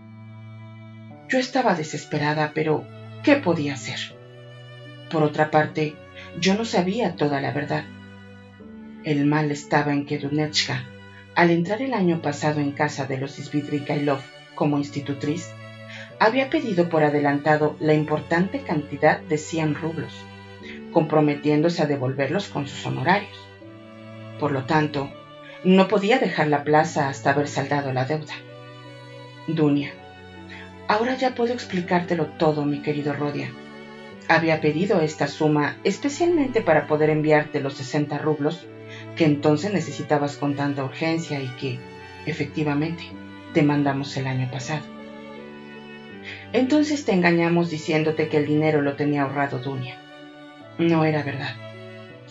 Yo 1.29 1.39
estaba 1.39 1.75
desesperada, 1.75 2.53
pero 2.55 2.85
¿qué 3.23 3.37
podía 3.37 3.75
hacer? 3.75 3.99
Por 5.11 5.23
otra 5.23 5.51
parte, 5.51 5.95
yo 6.41 6.55
no 6.55 6.65
sabía 6.65 7.17
toda 7.17 7.41
la 7.41 7.53
verdad. 7.53 7.85
El 9.05 9.27
mal 9.27 9.51
estaba 9.51 9.93
en 9.93 10.07
que 10.07 10.19
Dunechka, 10.19 10.85
al 11.35 11.51
entrar 11.51 11.83
el 11.83 11.95
año 11.95 12.23
pasado 12.23 12.61
en 12.61 12.73
casa 12.73 13.07
de 13.07 13.19
los 13.19 13.33
Svidrikailov 13.33 14.21
como 14.55 14.79
institutriz, 14.79 15.51
había 16.19 16.49
pedido 16.51 16.89
por 16.89 17.03
adelantado 17.03 17.77
la 17.81 17.95
importante 17.95 18.61
cantidad 18.61 19.21
de 19.21 19.39
100 19.39 19.75
rublos, 19.75 20.13
comprometiéndose 20.93 21.83
a 21.83 21.87
devolverlos 21.87 22.49
con 22.49 22.67
sus 22.67 22.87
honorarios. 22.87 23.37
Por 24.39 24.53
lo 24.53 24.65
tanto, 24.65 25.11
no 25.65 25.89
podía 25.89 26.19
dejar 26.19 26.47
la 26.47 26.63
plaza 26.63 27.09
hasta 27.09 27.31
haber 27.31 27.49
saldado 27.49 27.91
la 27.91 28.05
deuda. 28.05 28.35
Dunia. 29.47 29.93
Ahora 30.89 31.15
ya 31.15 31.31
puedo 31.31 31.53
explicártelo 31.53 32.27
todo, 32.27 32.65
mi 32.65 32.79
querido 32.79 33.15
Rodia. 33.15 33.51
Había 34.29 34.61
pedido 34.61 35.01
esta 35.01 35.27
suma 35.27 35.73
especialmente 35.83 36.61
para 36.61 36.87
poder 36.87 37.09
enviarte 37.09 37.61
los 37.61 37.75
60 37.75 38.19
rublos 38.19 38.67
que 39.17 39.25
entonces 39.25 39.71
necesitabas 39.71 40.37
con 40.37 40.55
tanta 40.55 40.85
urgencia 40.85 41.41
y 41.41 41.49
que, 41.49 41.79
efectivamente, 42.27 43.03
te 43.55 43.63
mandamos 43.63 44.17
el 44.17 44.27
año 44.27 44.51
pasado. 44.51 44.85
Entonces 46.53 47.05
te 47.05 47.13
engañamos 47.13 47.71
diciéndote 47.71 48.29
que 48.29 48.37
el 48.37 48.47
dinero 48.47 48.81
lo 48.81 48.95
tenía 48.95 49.23
ahorrado 49.23 49.59
Dunia. 49.59 49.97
No 50.79 51.05
era 51.05 51.23
verdad. 51.23 51.55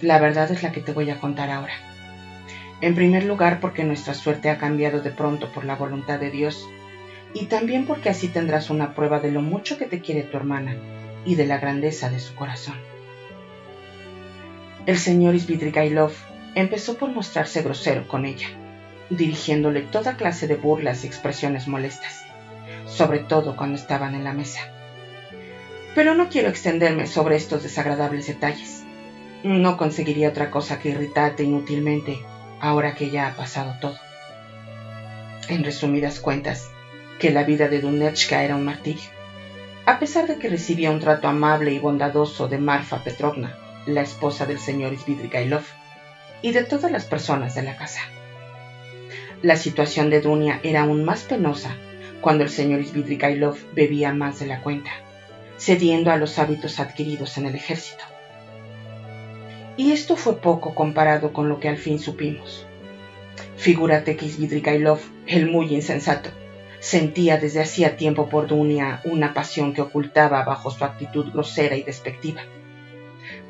La 0.01 0.19
verdad 0.19 0.51
es 0.51 0.61
la 0.63 0.71
que 0.71 0.81
te 0.81 0.91
voy 0.91 1.09
a 1.09 1.15
contar 1.15 1.49
ahora. 1.49 1.92
En 2.81 2.95
primer 2.95 3.23
lugar, 3.23 3.59
porque 3.59 3.83
nuestra 3.83 4.13
suerte 4.13 4.49
ha 4.49 4.57
cambiado 4.57 5.01
de 5.01 5.11
pronto 5.11 5.51
por 5.51 5.65
la 5.65 5.75
voluntad 5.75 6.19
de 6.19 6.31
Dios, 6.31 6.67
y 7.33 7.45
también 7.45 7.85
porque 7.85 8.09
así 8.09 8.27
tendrás 8.27 8.69
una 8.69 8.93
prueba 8.93 9.19
de 9.19 9.31
lo 9.31 9.41
mucho 9.41 9.77
que 9.77 9.85
te 9.85 10.01
quiere 10.01 10.23
tu 10.23 10.37
hermana 10.37 10.75
y 11.25 11.35
de 11.35 11.45
la 11.45 11.57
grandeza 11.57 12.09
de 12.09 12.19
su 12.19 12.35
corazón. 12.35 12.75
El 14.85 14.97
señor 14.97 15.33
Isvidrigailov 15.33 16.11
empezó 16.55 16.97
por 16.97 17.09
mostrarse 17.09 17.61
grosero 17.61 18.07
con 18.07 18.25
ella, 18.25 18.49
dirigiéndole 19.09 19.81
toda 19.81 20.17
clase 20.17 20.47
de 20.47 20.55
burlas 20.55 21.03
y 21.03 21.07
expresiones 21.07 21.67
molestas, 21.67 22.25
sobre 22.85 23.19
todo 23.19 23.55
cuando 23.55 23.77
estaban 23.77 24.13
en 24.13 24.23
la 24.23 24.33
mesa. 24.33 24.59
Pero 25.95 26.15
no 26.15 26.29
quiero 26.29 26.49
extenderme 26.49 27.07
sobre 27.07 27.35
estos 27.35 27.63
desagradables 27.63 28.27
detalles. 28.27 28.83
No 29.43 29.77
conseguiría 29.77 30.29
otra 30.29 30.51
cosa 30.51 30.79
que 30.79 30.89
irritarte 30.89 31.43
inútilmente 31.43 32.19
ahora 32.63 32.95
que 32.95 33.09
ya 33.09 33.27
ha 33.27 33.31
pasado 33.31 33.75
todo. 33.81 33.97
En 35.49 35.65
resumidas 35.65 36.21
cuentas, 36.21 36.69
que 37.19 37.29
la 37.29 37.43
vida 37.43 37.67
de 37.67 37.81
Dunechka 37.81 38.41
era 38.41 38.55
un 38.55 38.63
martirio. 38.63 39.03
A 39.85 39.99
pesar 39.99 40.27
de 40.27 40.37
que 40.37 40.47
recibía 40.47 40.89
un 40.89 40.99
trato 41.01 41.27
amable 41.27 41.73
y 41.73 41.79
bondadoso 41.79 42.47
de 42.47 42.57
Marfa 42.57 43.03
Petrovna, 43.03 43.53
la 43.85 43.99
esposa 43.99 44.45
del 44.45 44.59
señor 44.59 44.97
Svidrigailov, 44.97 45.63
y 46.41 46.51
de 46.51 46.61
todas 46.61 46.89
las 46.89 47.03
personas 47.03 47.53
de 47.53 47.63
la 47.63 47.75
casa. 47.75 47.99
La 49.41 49.57
situación 49.57 50.09
de 50.09 50.21
Dunia 50.21 50.61
era 50.63 50.81
aún 50.81 51.03
más 51.03 51.23
penosa 51.23 51.75
cuando 52.21 52.43
el 52.43 52.49
señor 52.49 52.81
Svidrigailov 52.85 53.57
bebía 53.73 54.13
más 54.13 54.39
de 54.39 54.45
la 54.45 54.61
cuenta, 54.61 54.91
cediendo 55.57 56.11
a 56.11 56.15
los 56.15 56.39
hábitos 56.39 56.79
adquiridos 56.79 57.37
en 57.37 57.45
el 57.45 57.55
ejército. 57.55 58.05
Y 59.75 59.91
esto 59.91 60.15
fue 60.15 60.37
poco 60.39 60.75
comparado 60.75 61.33
con 61.33 61.49
lo 61.49 61.59
que 61.59 61.69
al 61.69 61.77
fin 61.77 61.99
supimos. 61.99 62.67
Figúrate 63.55 64.15
que 64.15 64.29
Svidrigailov, 64.29 64.99
el 65.25 65.49
muy 65.49 65.73
insensato, 65.73 66.29
sentía 66.79 67.37
desde 67.37 67.61
hacía 67.61 67.95
tiempo 67.95 68.27
por 68.27 68.47
Dunia 68.47 69.01
una 69.05 69.33
pasión 69.33 69.73
que 69.73 69.81
ocultaba 69.81 70.43
bajo 70.43 70.69
su 70.69 70.83
actitud 70.83 71.31
grosera 71.31 71.75
y 71.75 71.83
despectiva. 71.83 72.41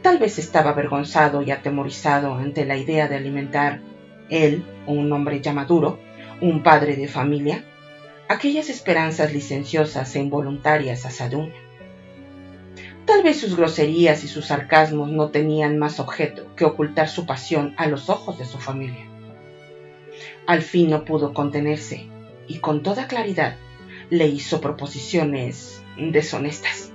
Tal 0.01 0.19
vez 0.19 0.37
estaba 0.37 0.69
avergonzado 0.69 1.41
y 1.41 1.51
atemorizado 1.51 2.35
ante 2.35 2.65
la 2.65 2.77
idea 2.77 3.07
de 3.07 3.15
alimentar, 3.15 3.81
él, 4.29 4.63
un 4.85 5.11
hombre 5.11 5.41
ya 5.41 5.51
maduro, 5.51 5.99
un 6.41 6.61
padre 6.61 6.95
de 6.95 7.07
familia, 7.07 7.63
aquellas 8.29 8.69
esperanzas 8.69 9.33
licenciosas 9.33 10.15
e 10.15 10.19
involuntarias 10.19 11.05
hacia 11.05 11.29
Dunia. 11.29 11.62
Tal 13.05 13.21
vez 13.21 13.39
sus 13.39 13.55
groserías 13.55 14.23
y 14.23 14.27
sus 14.27 14.45
sarcasmos 14.45 15.09
no 15.09 15.29
tenían 15.29 15.77
más 15.77 15.99
objeto 15.99 16.47
que 16.55 16.65
ocultar 16.65 17.09
su 17.09 17.25
pasión 17.25 17.73
a 17.77 17.87
los 17.87 18.09
ojos 18.09 18.37
de 18.37 18.45
su 18.45 18.57
familia. 18.57 19.07
Al 20.47 20.61
fin 20.61 20.89
no 20.89 21.03
pudo 21.03 21.33
contenerse 21.33 22.07
y 22.47 22.59
con 22.59 22.81
toda 22.83 23.07
claridad 23.07 23.55
le 24.09 24.27
hizo 24.27 24.61
proposiciones 24.61 25.83
deshonestas. 25.97 26.91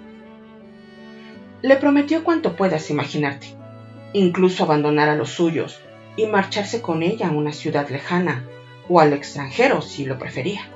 Le 1.61 1.77
prometió 1.77 2.25
cuanto 2.25 2.57
puedas 2.57 2.91
imaginarte, 2.91 3.49
incluso 4.13 4.65
abandonar 4.65 5.09
a 5.09 5.17
los 5.17 5.31
suyos 5.31 5.81
y 6.17 6.27
marcharse 6.27 6.81
con 6.81 7.03
ella 7.03 7.29
a 7.29 7.33
una 7.33 7.53
ciudad 7.53 7.89
lejana 7.89 8.45
o 8.89 9.01
al 9.01 9.13
extranjero 9.13 9.83
si 9.83 10.05
lo 10.05 10.19
prefería. 10.19 10.69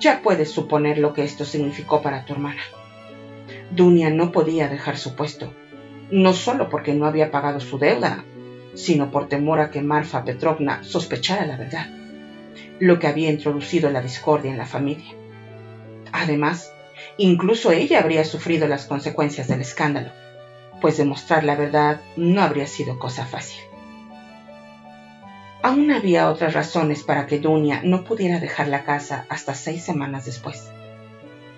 Ya 0.00 0.20
puedes 0.20 0.50
suponer 0.50 0.98
lo 0.98 1.12
que 1.12 1.24
esto 1.24 1.44
significó 1.44 2.02
para 2.02 2.24
tu 2.24 2.32
hermana. 2.32 2.60
Dunia 3.70 4.10
no 4.10 4.32
podía 4.32 4.68
dejar 4.68 4.96
su 4.96 5.14
puesto, 5.14 5.52
no 6.10 6.32
solo 6.32 6.68
porque 6.68 6.94
no 6.94 7.06
había 7.06 7.30
pagado 7.30 7.60
su 7.60 7.78
deuda, 7.78 8.24
sino 8.74 9.10
por 9.10 9.28
temor 9.28 9.60
a 9.60 9.70
que 9.70 9.80
Marfa 9.80 10.24
Petrovna 10.24 10.84
sospechara 10.84 11.46
la 11.46 11.56
verdad, 11.56 11.88
lo 12.78 12.98
que 12.98 13.06
había 13.06 13.30
introducido 13.30 13.90
la 13.90 14.00
discordia 14.00 14.50
en 14.50 14.58
la 14.58 14.66
familia. 14.66 15.14
Además, 16.12 16.72
incluso 17.16 17.72
ella 17.72 18.00
habría 18.00 18.24
sufrido 18.24 18.68
las 18.68 18.86
consecuencias 18.86 19.48
del 19.48 19.62
escándalo, 19.62 20.10
pues 20.80 20.96
demostrar 20.96 21.42
la 21.44 21.56
verdad 21.56 22.00
no 22.16 22.42
habría 22.42 22.66
sido 22.66 22.98
cosa 22.98 23.24
fácil. 23.24 23.60
Aún 25.62 25.90
había 25.90 26.30
otras 26.30 26.54
razones 26.54 27.02
para 27.02 27.26
que 27.26 27.40
Dunia 27.40 27.80
no 27.82 28.04
pudiera 28.04 28.38
dejar 28.38 28.68
la 28.68 28.84
casa 28.84 29.26
hasta 29.28 29.54
seis 29.54 29.82
semanas 29.82 30.24
después. 30.24 30.70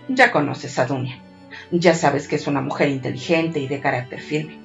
Ya 0.09 0.31
conoces 0.31 0.79
a 0.79 0.87
Dunia. 0.87 1.21
Ya 1.70 1.94
sabes 1.94 2.28
que 2.28 2.37
es 2.37 2.46
una 2.46 2.62
mujer 2.62 2.88
inteligente 2.88 3.60
y 3.60 3.68
de 3.68 3.80
carácter 3.80 4.20
firme. 4.20 4.58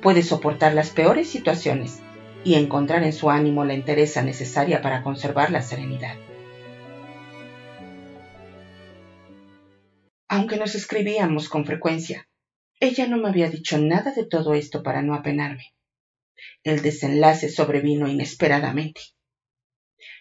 Puede 0.00 0.22
soportar 0.22 0.72
las 0.72 0.90
peores 0.90 1.28
situaciones 1.28 2.00
y 2.44 2.54
encontrar 2.54 3.02
en 3.04 3.12
su 3.12 3.30
ánimo 3.30 3.64
la 3.64 3.74
entereza 3.74 4.22
necesaria 4.22 4.80
para 4.80 5.02
conservar 5.02 5.50
la 5.50 5.62
serenidad. 5.62 6.16
Aunque 10.28 10.56
nos 10.56 10.74
escribíamos 10.74 11.50
con 11.50 11.66
frecuencia, 11.66 12.26
ella 12.80 13.06
no 13.06 13.18
me 13.18 13.28
había 13.28 13.50
dicho 13.50 13.78
nada 13.78 14.12
de 14.12 14.24
todo 14.24 14.54
esto 14.54 14.82
para 14.82 15.02
no 15.02 15.14
apenarme. 15.14 15.74
El 16.64 16.80
desenlace 16.80 17.50
sobrevino 17.50 18.08
inesperadamente. 18.08 19.02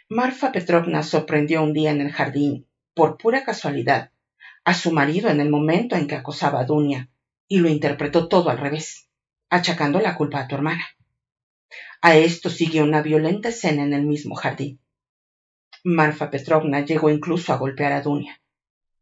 Marfa 0.10 0.52
Petrovna 0.52 1.04
sorprendió 1.04 1.64
un 1.64 1.72
día 1.72 1.92
en 1.92 2.02
el 2.02 2.12
jardín, 2.12 2.68
por 2.94 3.18
pura 3.18 3.46
casualidad, 3.46 4.12
a 4.64 4.74
su 4.74 4.92
marido 4.92 5.30
en 5.30 5.40
el 5.40 5.50
momento 5.50 5.96
en 5.96 6.08
que 6.08 6.16
acosaba 6.16 6.60
a 6.60 6.66
Dunia, 6.66 7.10
y 7.48 7.60
lo 7.60 7.70
interpretó 7.70 8.28
todo 8.28 8.50
al 8.50 8.58
revés, 8.58 9.10
achacando 9.50 10.00
la 10.00 10.16
culpa 10.16 10.40
a 10.40 10.48
tu 10.48 10.56
hermana. 10.56 10.86
A 12.02 12.16
esto 12.16 12.50
siguió 12.50 12.84
una 12.84 13.02
violenta 13.02 13.50
escena 13.50 13.84
en 13.84 13.94
el 13.94 14.06
mismo 14.06 14.36
jardín. 14.36 14.80
Marfa 15.84 16.30
Petrovna 16.30 16.86
llegó 16.86 17.10
incluso 17.10 17.54
a 17.54 17.58
golpear 17.58 17.92
a 17.92 18.02
Dunia. 18.02 18.40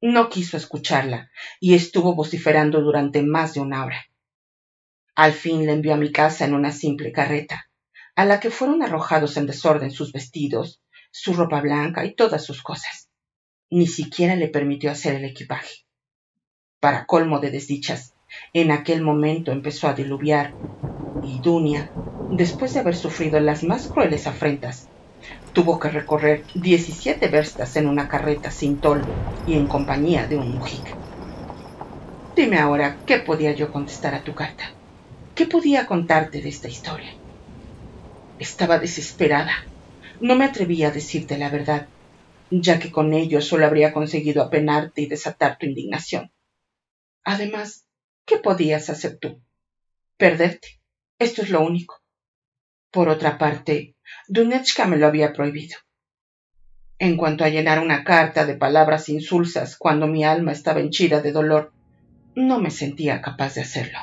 No 0.02 0.30
quiso 0.30 0.56
escucharla 0.56 1.30
y 1.60 1.74
estuvo 1.74 2.16
vociferando 2.16 2.82
durante 2.82 3.22
más 3.22 3.54
de 3.54 3.60
una 3.60 3.84
hora. 3.84 4.06
Al 5.16 5.34
fin 5.34 5.66
le 5.66 5.74
envió 5.74 5.94
a 5.94 5.98
mi 5.98 6.14
casa 6.14 6.46
en 6.46 6.54
una 6.54 6.72
simple 6.72 7.12
carreta, 7.12 7.70
a 8.16 8.24
la 8.24 8.40
que 8.40 8.50
fueron 8.50 8.82
arrojados 8.82 9.36
en 9.36 9.46
desorden 9.46 9.92
sus 9.92 10.14
vestidos, 10.14 10.82
su 11.12 11.34
ropa 11.34 11.60
blanca 11.60 12.06
y 12.06 12.16
todas 12.16 12.46
sus 12.46 12.62
cosas. 12.62 13.09
Ni 13.72 13.88
siquiera 13.88 14.36
le 14.36 14.48
permitió 14.48 14.92
hacer 14.92 15.16
el 15.16 15.26
equipaje. 15.26 15.86
Para 16.80 17.06
colmo 17.06 17.40
de 17.40 17.52
desdichas, 17.52 18.16
en 18.54 18.72
aquel 18.72 19.02
momento 19.02 19.52
empezó 19.52 19.88
a 19.88 19.94
diluviar 19.94 20.58
y 21.22 21.42
Dunia, 21.42 21.96
después 22.30 22.74
de 22.74 22.82
haber 22.82 22.96
sufrido 22.96 23.40
las 23.40 23.64
más 23.64 23.88
crueles 23.90 24.28
afrentas, 24.28 24.92
tuvo 25.54 25.80
que 25.80 25.90
recorrer 25.90 26.48
17 26.56 27.28
verstas 27.30 27.76
en 27.78 27.88
una 27.88 28.08
carreta 28.08 28.52
sin 28.52 28.82
toldo 28.82 29.22
y 29.46 29.56
en 29.56 29.68
compañía 29.68 30.28
de 30.28 30.38
un 30.38 30.52
mujica. 30.54 30.92
Dime 32.36 32.58
ahora, 32.58 33.04
¿qué 33.06 33.20
podía 33.20 33.52
yo 33.54 33.70
contestar 33.72 34.16
a 34.16 34.24
tu 34.24 34.34
carta? 34.34 34.64
¿Qué 35.36 35.46
podía 35.46 35.86
contarte 35.86 36.42
de 36.42 36.50
esta 36.50 36.68
historia? 36.68 37.12
Estaba 38.40 38.80
desesperada. 38.80 39.54
No 40.20 40.36
me 40.36 40.46
atrevía 40.46 40.88
a 40.88 40.92
decirte 40.92 41.38
la 41.38 41.50
verdad, 41.52 41.92
ya 42.52 42.80
que 42.80 42.92
con 42.92 43.14
ello 43.14 43.42
solo 43.42 43.66
habría 43.66 43.94
conseguido 43.94 44.44
apenarte 44.44 45.02
y 45.02 45.08
desatar 45.08 45.58
tu 45.58 45.66
indignación. 45.66 46.32
Además, 47.24 47.86
¿qué 48.26 48.38
podías 48.38 48.90
hacer 48.90 49.18
tú? 49.20 49.42
Perderte. 50.18 50.82
Esto 51.20 51.42
es 51.42 51.50
lo 51.50 51.62
único. 51.62 52.02
Por 52.92 53.10
otra 53.10 53.38
parte, 53.38 53.96
Dunechka 54.28 54.86
me 54.86 54.98
lo 54.98 55.08
había 55.08 55.34
prohibido. 55.34 55.78
En 56.98 57.18
cuanto 57.18 57.44
a 57.44 57.50
llenar 57.50 57.80
una 57.80 58.04
carta 58.04 58.46
de 58.46 58.58
palabras 58.58 59.10
insulsas 59.10 59.78
cuando 59.78 60.08
mi 60.08 60.24
alma 60.24 60.52
estaba 60.52 60.80
henchida 60.80 61.22
de 61.22 61.32
dolor, 61.32 61.74
no 62.36 62.60
me 62.60 62.72
sentía 62.72 63.22
capaz 63.22 63.56
de 63.56 63.62
hacerlo. 63.62 64.00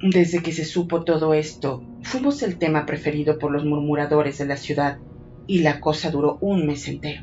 Desde 0.00 0.42
que 0.42 0.52
se 0.52 0.64
supo 0.64 1.04
todo 1.04 1.34
esto, 1.34 1.82
fuimos 2.02 2.42
el 2.42 2.58
tema 2.58 2.86
preferido 2.86 3.38
por 3.38 3.50
los 3.50 3.64
murmuradores 3.64 4.38
de 4.38 4.46
la 4.46 4.56
ciudad, 4.56 4.98
y 5.48 5.60
la 5.60 5.80
cosa 5.80 6.10
duró 6.12 6.38
un 6.40 6.66
mes 6.66 6.86
entero. 6.86 7.22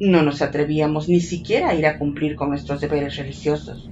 No 0.00 0.22
nos 0.22 0.42
atrevíamos 0.42 1.08
ni 1.08 1.20
siquiera 1.20 1.68
a 1.68 1.74
ir 1.74 1.86
a 1.86 1.98
cumplir 1.98 2.34
con 2.34 2.48
nuestros 2.48 2.80
deberes 2.80 3.16
religiosos, 3.16 3.88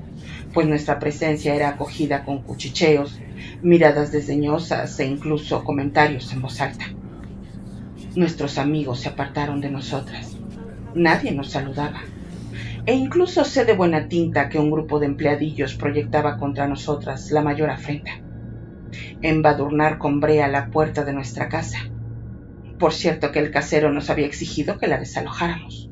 pues 0.52 0.66
nuestra 0.66 0.98
presencia 0.98 1.54
era 1.54 1.68
acogida 1.68 2.24
con 2.24 2.42
cuchicheos, 2.42 3.20
miradas 3.62 4.10
desdeñosas 4.10 4.98
e 4.98 5.06
incluso 5.06 5.62
comentarios 5.62 6.32
en 6.32 6.42
voz 6.42 6.60
alta. 6.60 6.86
Nuestros 8.16 8.58
amigos 8.58 9.00
se 9.00 9.10
apartaron 9.10 9.60
de 9.60 9.70
nosotras. 9.70 10.36
Nadie 10.94 11.32
nos 11.32 11.50
saludaba. 11.50 12.00
E 12.86 12.94
incluso 12.94 13.44
sé 13.44 13.64
de 13.64 13.74
buena 13.74 14.08
tinta 14.08 14.48
que 14.48 14.58
un 14.58 14.70
grupo 14.70 15.00
de 15.00 15.06
empleadillos 15.06 15.74
proyectaba 15.74 16.38
contra 16.38 16.68
nosotras 16.68 17.30
la 17.30 17.42
mayor 17.42 17.70
afrenta. 17.70 18.12
Embadurnar 19.20 19.98
con 19.98 20.20
brea 20.20 20.48
la 20.48 20.70
puerta 20.70 21.04
de 21.04 21.12
nuestra 21.12 21.48
casa. 21.48 21.78
Por 22.78 22.92
cierto 22.92 23.32
que 23.32 23.38
el 23.38 23.50
casero 23.50 23.92
nos 23.92 24.10
había 24.10 24.26
exigido 24.26 24.78
que 24.78 24.88
la 24.88 24.98
desalojáramos. 24.98 25.90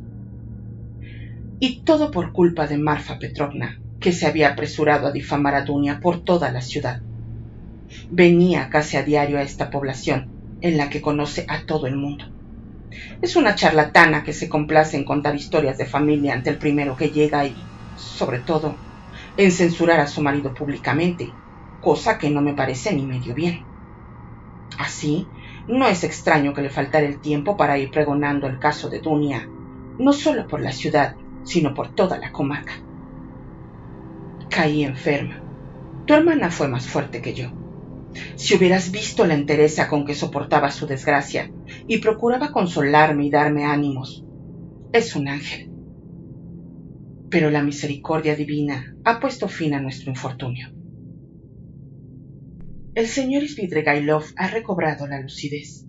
Y 1.61 1.83
todo 1.85 2.11
por 2.11 2.33
culpa 2.33 2.66
de 2.66 2.79
Marfa 2.79 3.18
Petrovna, 3.18 3.81
que 4.01 4.12
se 4.12 4.27
había 4.27 4.51
apresurado 4.51 5.07
a 5.07 5.12
difamar 5.12 5.55
a 5.55 5.62
Dunia 5.62 6.01
por 6.01 6.25
toda 6.25 6.51
la 6.51 6.61
ciudad. 6.61 7.01
Venía 8.11 8.68
casi 8.68 8.97
a 8.97 9.05
diario 9.05 9.38
a 9.38 9.42
esta 9.42 9.71
población, 9.71 10.59
en 10.61 10.77
la 10.77 10.90
que 10.90 11.01
conoce 11.01 11.47
a 11.49 11.64
todo 11.66 11.87
el 11.87 11.97
mundo. 11.97 12.25
Es 13.23 13.37
una 13.37 13.55
charlatana 13.55 14.25
que 14.25 14.33
se 14.33 14.49
complace 14.49 14.97
en 14.97 15.05
contar 15.05 15.35
historias 15.37 15.79
de 15.79 15.87
familia 15.87 16.35
ante 16.35 16.51
el 16.51 16.59
primero 16.59 16.97
que 16.97 17.11
llega 17.11 17.47
y, 17.47 17.55
sobre 17.95 18.40
todo, 18.40 18.77
en 19.37 19.53
censurar 19.53 20.01
a 20.01 20.07
su 20.07 20.21
marido 20.23 20.53
públicamente, 20.55 21.29
cosa 21.81 22.18
que 22.18 22.31
no 22.31 22.42
me 22.42 22.55
parece 22.55 22.95
ni 22.95 23.07
medio 23.07 23.35
bien. 23.35 23.64
Así, 24.79 25.27
no 25.68 25.87
es 25.87 26.05
extraño 26.05 26.55
que 26.55 26.62
le 26.62 26.70
faltara 26.70 27.07
el 27.07 27.20
tiempo 27.20 27.57
para 27.57 27.79
ir 27.79 27.90
pregonando 27.90 28.46
el 28.46 28.59
caso 28.59 28.88
de 28.88 29.01
Dunia, 29.01 29.48
no 29.98 30.12
solo 30.12 30.48
por 30.48 30.61
la 30.61 30.72
ciudad, 30.72 31.16
sino 31.44 31.75
por 31.75 31.94
toda 31.94 32.18
la 32.18 32.33
comarca. 32.33 32.72
Caí 34.48 34.85
enferma. 34.85 35.40
Tu 36.07 36.14
hermana 36.14 36.51
fue 36.51 36.68
más 36.68 36.87
fuerte 36.87 37.22
que 37.22 37.35
yo. 37.35 37.53
Si 38.35 38.55
hubieras 38.55 38.90
visto 38.90 39.25
la 39.25 39.35
entereza 39.35 39.88
con 39.88 40.05
que 40.05 40.14
soportaba 40.14 40.70
su 40.70 40.87
desgracia 40.87 41.51
y 41.87 41.98
procuraba 41.98 42.53
consolarme 42.53 43.27
y 43.27 43.31
darme 43.31 43.64
ánimos. 43.64 44.25
Es 44.92 45.16
un 45.16 45.29
ángel. 45.29 45.70
Pero 47.31 47.51
la 47.51 47.62
misericordia 47.62 48.37
divina 48.37 48.94
ha 49.05 49.20
puesto 49.20 49.48
fin 49.48 49.72
a 49.75 49.81
nuestro 49.81 50.11
infortunio. 50.11 50.82
El 52.95 53.07
señor 53.07 53.49
Svidregailov 53.49 54.23
ha 54.37 54.49
recobrado 54.49 55.07
la 55.07 55.19
lucidez. 55.19 55.87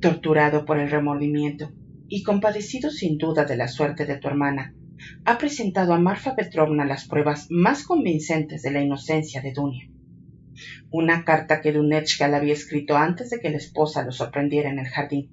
Torturado 0.00 0.64
por 0.64 0.80
el 0.80 0.90
remordimiento 0.90 1.72
y 2.08 2.24
compadecido 2.24 2.90
sin 2.90 3.18
duda 3.18 3.44
de 3.44 3.56
la 3.56 3.68
suerte 3.68 4.04
de 4.04 4.16
tu 4.16 4.26
hermana, 4.26 4.74
ha 5.24 5.38
presentado 5.38 5.94
a 5.94 6.00
Marfa 6.00 6.34
Petrovna 6.34 6.84
las 6.84 7.06
pruebas 7.06 7.46
más 7.50 7.84
convincentes 7.84 8.62
de 8.62 8.72
la 8.72 8.82
inocencia 8.82 9.42
de 9.42 9.52
Dunia. 9.52 9.92
Una 10.90 11.24
carta 11.24 11.60
que 11.60 11.70
Dunechka 11.70 12.26
le 12.26 12.34
había 12.34 12.54
escrito 12.54 12.96
antes 12.96 13.30
de 13.30 13.38
que 13.38 13.50
la 13.50 13.58
esposa 13.58 14.04
lo 14.04 14.10
sorprendiera 14.10 14.70
en 14.70 14.80
el 14.80 14.88
jardín, 14.88 15.30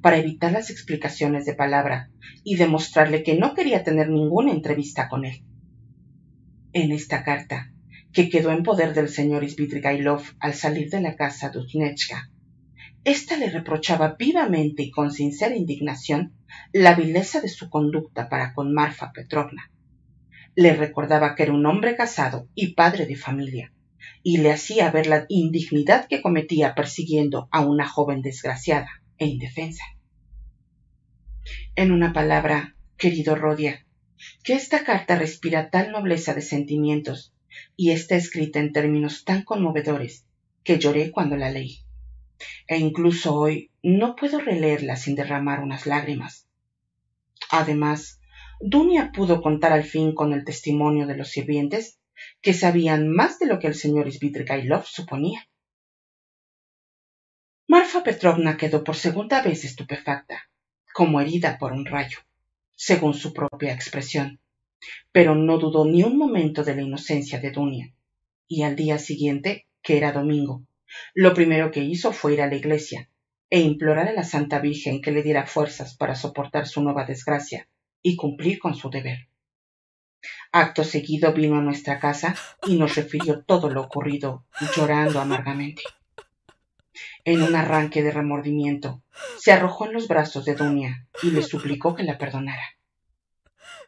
para 0.00 0.16
evitar 0.16 0.50
las 0.50 0.68
explicaciones 0.68 1.44
de 1.44 1.54
palabra 1.54 2.10
y 2.42 2.56
demostrarle 2.56 3.22
que 3.22 3.38
no 3.38 3.54
quería 3.54 3.84
tener 3.84 4.08
ninguna 4.08 4.50
entrevista 4.50 5.08
con 5.08 5.26
él. 5.26 5.44
En 6.72 6.90
esta 6.90 7.22
carta, 7.22 7.70
que 8.14 8.28
quedó 8.28 8.52
en 8.52 8.62
poder 8.62 8.94
del 8.94 9.08
señor 9.08 9.46
Svidrigailov 9.46 10.22
al 10.38 10.54
salir 10.54 10.88
de 10.88 11.00
la 11.00 11.16
casa 11.16 11.50
de 11.50 11.60
Dunechka, 11.60 12.30
ésta 13.02 13.36
le 13.36 13.50
reprochaba 13.50 14.14
vivamente 14.16 14.84
y 14.84 14.90
con 14.92 15.10
sincera 15.10 15.56
indignación 15.56 16.32
la 16.72 16.94
vileza 16.94 17.40
de 17.40 17.48
su 17.48 17.68
conducta 17.68 18.28
para 18.28 18.54
con 18.54 18.72
Marfa 18.72 19.10
Petrovna. 19.12 19.72
Le 20.54 20.74
recordaba 20.76 21.34
que 21.34 21.42
era 21.42 21.52
un 21.52 21.66
hombre 21.66 21.96
casado 21.96 22.48
y 22.54 22.74
padre 22.74 23.06
de 23.06 23.16
familia, 23.16 23.72
y 24.22 24.36
le 24.38 24.52
hacía 24.52 24.92
ver 24.92 25.08
la 25.08 25.26
indignidad 25.28 26.06
que 26.06 26.22
cometía 26.22 26.76
persiguiendo 26.76 27.48
a 27.50 27.66
una 27.66 27.88
joven 27.88 28.22
desgraciada 28.22 29.02
e 29.18 29.26
indefensa. 29.26 29.84
En 31.74 31.90
una 31.90 32.12
palabra, 32.12 32.76
querido 32.96 33.34
Rodia, 33.34 33.84
que 34.44 34.54
esta 34.54 34.84
carta 34.84 35.16
respira 35.16 35.70
tal 35.70 35.90
nobleza 35.90 36.32
de 36.32 36.42
sentimientos 36.42 37.33
y 37.76 37.90
está 37.90 38.16
escrita 38.16 38.58
en 38.58 38.72
términos 38.72 39.24
tan 39.24 39.42
conmovedores 39.42 40.24
que 40.62 40.78
lloré 40.78 41.10
cuando 41.10 41.36
la 41.36 41.50
leí 41.50 41.84
e 42.66 42.78
incluso 42.78 43.34
hoy 43.34 43.70
no 43.82 44.16
puedo 44.16 44.40
releerla 44.40 44.96
sin 44.96 45.14
derramar 45.14 45.60
unas 45.60 45.86
lágrimas. 45.86 46.48
Además, 47.50 48.20
Dunia 48.60 49.12
pudo 49.12 49.42
contar 49.42 49.72
al 49.72 49.84
fin 49.84 50.14
con 50.14 50.32
el 50.32 50.44
testimonio 50.44 51.06
de 51.06 51.16
los 51.16 51.28
sirvientes 51.28 51.98
que 52.40 52.54
sabían 52.54 53.08
más 53.08 53.38
de 53.38 53.46
lo 53.46 53.58
que 53.58 53.66
el 53.66 53.74
señor 53.74 54.10
Svidrigailov 54.10 54.86
suponía. 54.86 55.48
Marfa 57.66 58.02
Petrovna 58.02 58.56
quedó 58.56 58.84
por 58.84 58.94
segunda 58.94 59.42
vez 59.42 59.64
estupefacta, 59.64 60.48
como 60.92 61.20
herida 61.20 61.58
por 61.58 61.72
un 61.72 61.84
rayo, 61.84 62.18
según 62.76 63.14
su 63.14 63.32
propia 63.32 63.72
expresión, 63.72 64.40
pero 65.12 65.34
no 65.34 65.58
dudó 65.58 65.84
ni 65.84 66.02
un 66.02 66.16
momento 66.16 66.64
de 66.64 66.74
la 66.74 66.82
inocencia 66.82 67.40
de 67.40 67.50
Dunia, 67.50 67.92
y 68.48 68.62
al 68.62 68.76
día 68.76 68.98
siguiente, 68.98 69.66
que 69.82 69.96
era 69.96 70.12
domingo, 70.12 70.64
lo 71.14 71.34
primero 71.34 71.70
que 71.70 71.80
hizo 71.80 72.12
fue 72.12 72.34
ir 72.34 72.42
a 72.42 72.46
la 72.46 72.56
iglesia 72.56 73.08
e 73.50 73.60
implorar 73.60 74.08
a 74.08 74.12
la 74.12 74.24
Santa 74.24 74.58
Virgen 74.58 75.00
que 75.00 75.12
le 75.12 75.22
diera 75.22 75.46
fuerzas 75.46 75.96
para 75.96 76.14
soportar 76.14 76.66
su 76.66 76.82
nueva 76.82 77.04
desgracia 77.04 77.68
y 78.02 78.16
cumplir 78.16 78.58
con 78.58 78.74
su 78.74 78.90
deber. 78.90 79.28
Acto 80.52 80.84
seguido 80.84 81.32
vino 81.32 81.56
a 81.58 81.62
nuestra 81.62 81.98
casa 81.98 82.34
y 82.66 82.76
nos 82.76 82.94
refirió 82.94 83.42
todo 83.44 83.70
lo 83.70 83.82
ocurrido, 83.82 84.44
llorando 84.76 85.20
amargamente. 85.20 85.82
En 87.24 87.42
un 87.42 87.54
arranque 87.54 88.02
de 88.02 88.10
remordimiento, 88.10 89.02
se 89.38 89.52
arrojó 89.52 89.86
en 89.86 89.94
los 89.94 90.08
brazos 90.08 90.44
de 90.44 90.54
Dunia 90.54 91.06
y 91.22 91.30
le 91.30 91.42
suplicó 91.42 91.94
que 91.94 92.04
la 92.04 92.18
perdonara. 92.18 92.73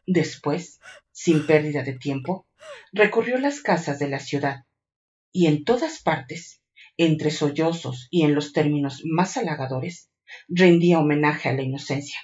Después, 0.07 0.79
sin 1.11 1.45
pérdida 1.45 1.83
de 1.83 1.93
tiempo, 1.93 2.47
recorrió 2.93 3.37
las 3.37 3.61
casas 3.61 3.99
de 3.99 4.07
la 4.07 4.19
ciudad 4.19 4.63
y 5.33 5.47
en 5.47 5.65
todas 5.65 6.01
partes, 6.01 6.61
entre 6.95 7.29
sollozos 7.29 8.07
y 8.09 8.23
en 8.23 8.33
los 8.33 8.53
términos 8.53 9.01
más 9.03 9.35
halagadores, 9.35 10.09
rendía 10.47 10.99
homenaje 10.99 11.49
a 11.49 11.53
la 11.53 11.61
inocencia, 11.61 12.17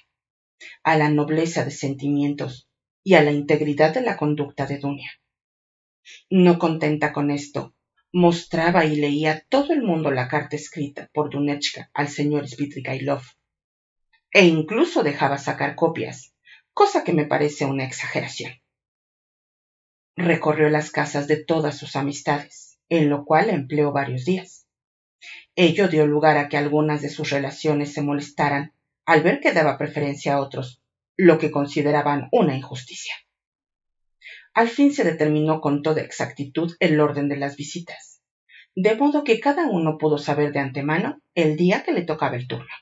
a 0.81 0.97
la 0.97 1.09
nobleza 1.09 1.65
de 1.65 1.71
sentimientos 1.71 2.69
y 3.03 3.15
a 3.15 3.21
la 3.21 3.31
integridad 3.31 3.93
de 3.93 4.01
la 4.01 4.15
conducta 4.15 4.65
de 4.65 4.79
Dunia. 4.79 5.11
No 6.29 6.57
contenta 6.59 7.11
con 7.11 7.31
esto, 7.31 7.75
mostraba 8.13 8.85
y 8.85 8.95
leía 8.95 9.45
todo 9.49 9.73
el 9.73 9.83
mundo 9.83 10.09
la 10.09 10.29
carta 10.29 10.55
escrita 10.55 11.09
por 11.13 11.29
Dunechka 11.29 11.91
al 11.93 12.07
señor 12.07 12.47
Svidrigailov, 12.47 13.23
e 14.31 14.45
incluso 14.45 15.03
dejaba 15.03 15.37
sacar 15.37 15.75
copias, 15.75 16.32
cosa 16.73 17.03
que 17.03 17.13
me 17.13 17.25
parece 17.25 17.65
una 17.65 17.85
exageración. 17.85 18.53
Recorrió 20.15 20.69
las 20.69 20.91
casas 20.91 21.27
de 21.27 21.43
todas 21.43 21.77
sus 21.77 21.95
amistades, 21.95 22.79
en 22.89 23.09
lo 23.09 23.25
cual 23.25 23.49
empleó 23.49 23.91
varios 23.91 24.25
días. 24.25 24.67
Ello 25.55 25.87
dio 25.87 26.05
lugar 26.07 26.37
a 26.37 26.49
que 26.49 26.57
algunas 26.57 27.01
de 27.01 27.09
sus 27.09 27.29
relaciones 27.29 27.93
se 27.93 28.01
molestaran 28.01 28.73
al 29.05 29.21
ver 29.21 29.39
que 29.39 29.53
daba 29.53 29.77
preferencia 29.77 30.33
a 30.33 30.39
otros, 30.39 30.81
lo 31.15 31.37
que 31.37 31.51
consideraban 31.51 32.27
una 32.31 32.55
injusticia. 32.55 33.13
Al 34.53 34.67
fin 34.67 34.93
se 34.93 35.03
determinó 35.03 35.61
con 35.61 35.81
toda 35.81 36.01
exactitud 36.01 36.75
el 36.79 36.99
orden 36.99 37.27
de 37.27 37.37
las 37.37 37.55
visitas, 37.55 38.21
de 38.75 38.95
modo 38.95 39.23
que 39.23 39.39
cada 39.39 39.67
uno 39.67 39.97
pudo 39.97 40.17
saber 40.17 40.51
de 40.51 40.59
antemano 40.59 41.21
el 41.35 41.55
día 41.55 41.83
que 41.83 41.91
le 41.91 42.03
tocaba 42.03 42.35
el 42.35 42.47
turno. 42.47 42.73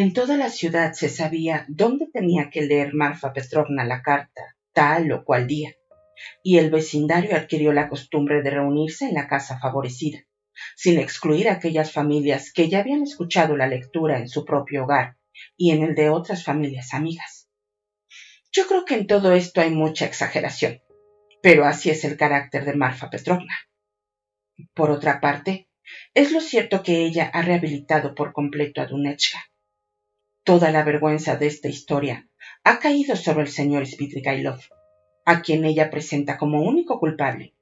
En 0.00 0.12
toda 0.12 0.36
la 0.36 0.48
ciudad 0.48 0.92
se 0.92 1.08
sabía 1.08 1.64
dónde 1.66 2.06
tenía 2.06 2.50
que 2.50 2.62
leer 2.62 2.94
Marfa 2.94 3.32
Petrovna 3.32 3.84
la 3.84 4.00
carta, 4.00 4.54
tal 4.72 5.10
o 5.10 5.24
cual 5.24 5.48
día, 5.48 5.74
y 6.44 6.58
el 6.58 6.70
vecindario 6.70 7.34
adquirió 7.34 7.72
la 7.72 7.88
costumbre 7.88 8.40
de 8.42 8.50
reunirse 8.50 9.06
en 9.06 9.14
la 9.14 9.26
casa 9.26 9.58
favorecida, 9.58 10.20
sin 10.76 11.00
excluir 11.00 11.48
a 11.48 11.54
aquellas 11.54 11.90
familias 11.90 12.52
que 12.52 12.68
ya 12.68 12.78
habían 12.78 13.02
escuchado 13.02 13.56
la 13.56 13.66
lectura 13.66 14.20
en 14.20 14.28
su 14.28 14.44
propio 14.44 14.84
hogar 14.84 15.16
y 15.56 15.72
en 15.72 15.82
el 15.82 15.96
de 15.96 16.10
otras 16.10 16.44
familias 16.44 16.94
amigas. 16.94 17.48
Yo 18.52 18.68
creo 18.68 18.84
que 18.84 18.94
en 18.94 19.08
todo 19.08 19.32
esto 19.32 19.60
hay 19.60 19.70
mucha 19.70 20.06
exageración, 20.06 20.80
pero 21.42 21.64
así 21.64 21.90
es 21.90 22.04
el 22.04 22.16
carácter 22.16 22.64
de 22.64 22.76
Marfa 22.76 23.10
Petrovna. 23.10 23.56
Por 24.74 24.92
otra 24.92 25.18
parte, 25.18 25.68
es 26.14 26.30
lo 26.30 26.40
cierto 26.40 26.84
que 26.84 27.04
ella 27.04 27.28
ha 27.34 27.42
rehabilitado 27.42 28.14
por 28.14 28.32
completo 28.32 28.80
a 28.80 28.86
Dunechka. 28.86 29.40
Toda 30.48 30.70
la 30.70 30.82
vergüenza 30.82 31.36
de 31.36 31.46
esta 31.46 31.68
historia 31.68 32.26
ha 32.64 32.78
caído 32.78 33.16
sobre 33.16 33.42
el 33.42 33.48
señor 33.48 33.86
Svidrigailov, 33.86 34.58
a 35.26 35.42
quien 35.42 35.66
ella 35.66 35.90
presenta 35.90 36.38
como 36.38 36.62
único 36.62 36.98
culpable, 36.98 37.54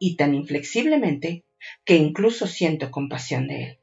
y 0.00 0.16
tan 0.16 0.34
inflexiblemente 0.34 1.44
que 1.84 1.94
incluso 1.94 2.48
siento 2.48 2.90
compasión 2.90 3.46
de 3.46 3.62
él. 3.62 3.80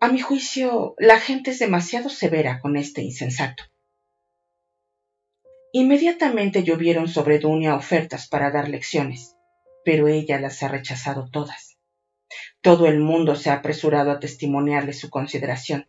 A 0.00 0.08
mi 0.08 0.18
juicio, 0.18 0.94
la 0.96 1.20
gente 1.20 1.50
es 1.50 1.58
demasiado 1.58 2.08
severa 2.08 2.58
con 2.58 2.74
este 2.74 3.02
insensato. 3.02 3.64
Inmediatamente 5.72 6.62
llovieron 6.62 7.06
sobre 7.06 7.38
Dunia 7.38 7.74
ofertas 7.74 8.28
para 8.28 8.50
dar 8.50 8.70
lecciones, 8.70 9.36
pero 9.84 10.08
ella 10.08 10.40
las 10.40 10.62
ha 10.62 10.68
rechazado 10.68 11.28
todas. 11.30 11.76
Todo 12.62 12.86
el 12.86 12.98
mundo 12.98 13.36
se 13.36 13.50
ha 13.50 13.56
apresurado 13.56 14.10
a 14.10 14.20
testimoniarle 14.20 14.94
su 14.94 15.10
consideración. 15.10 15.86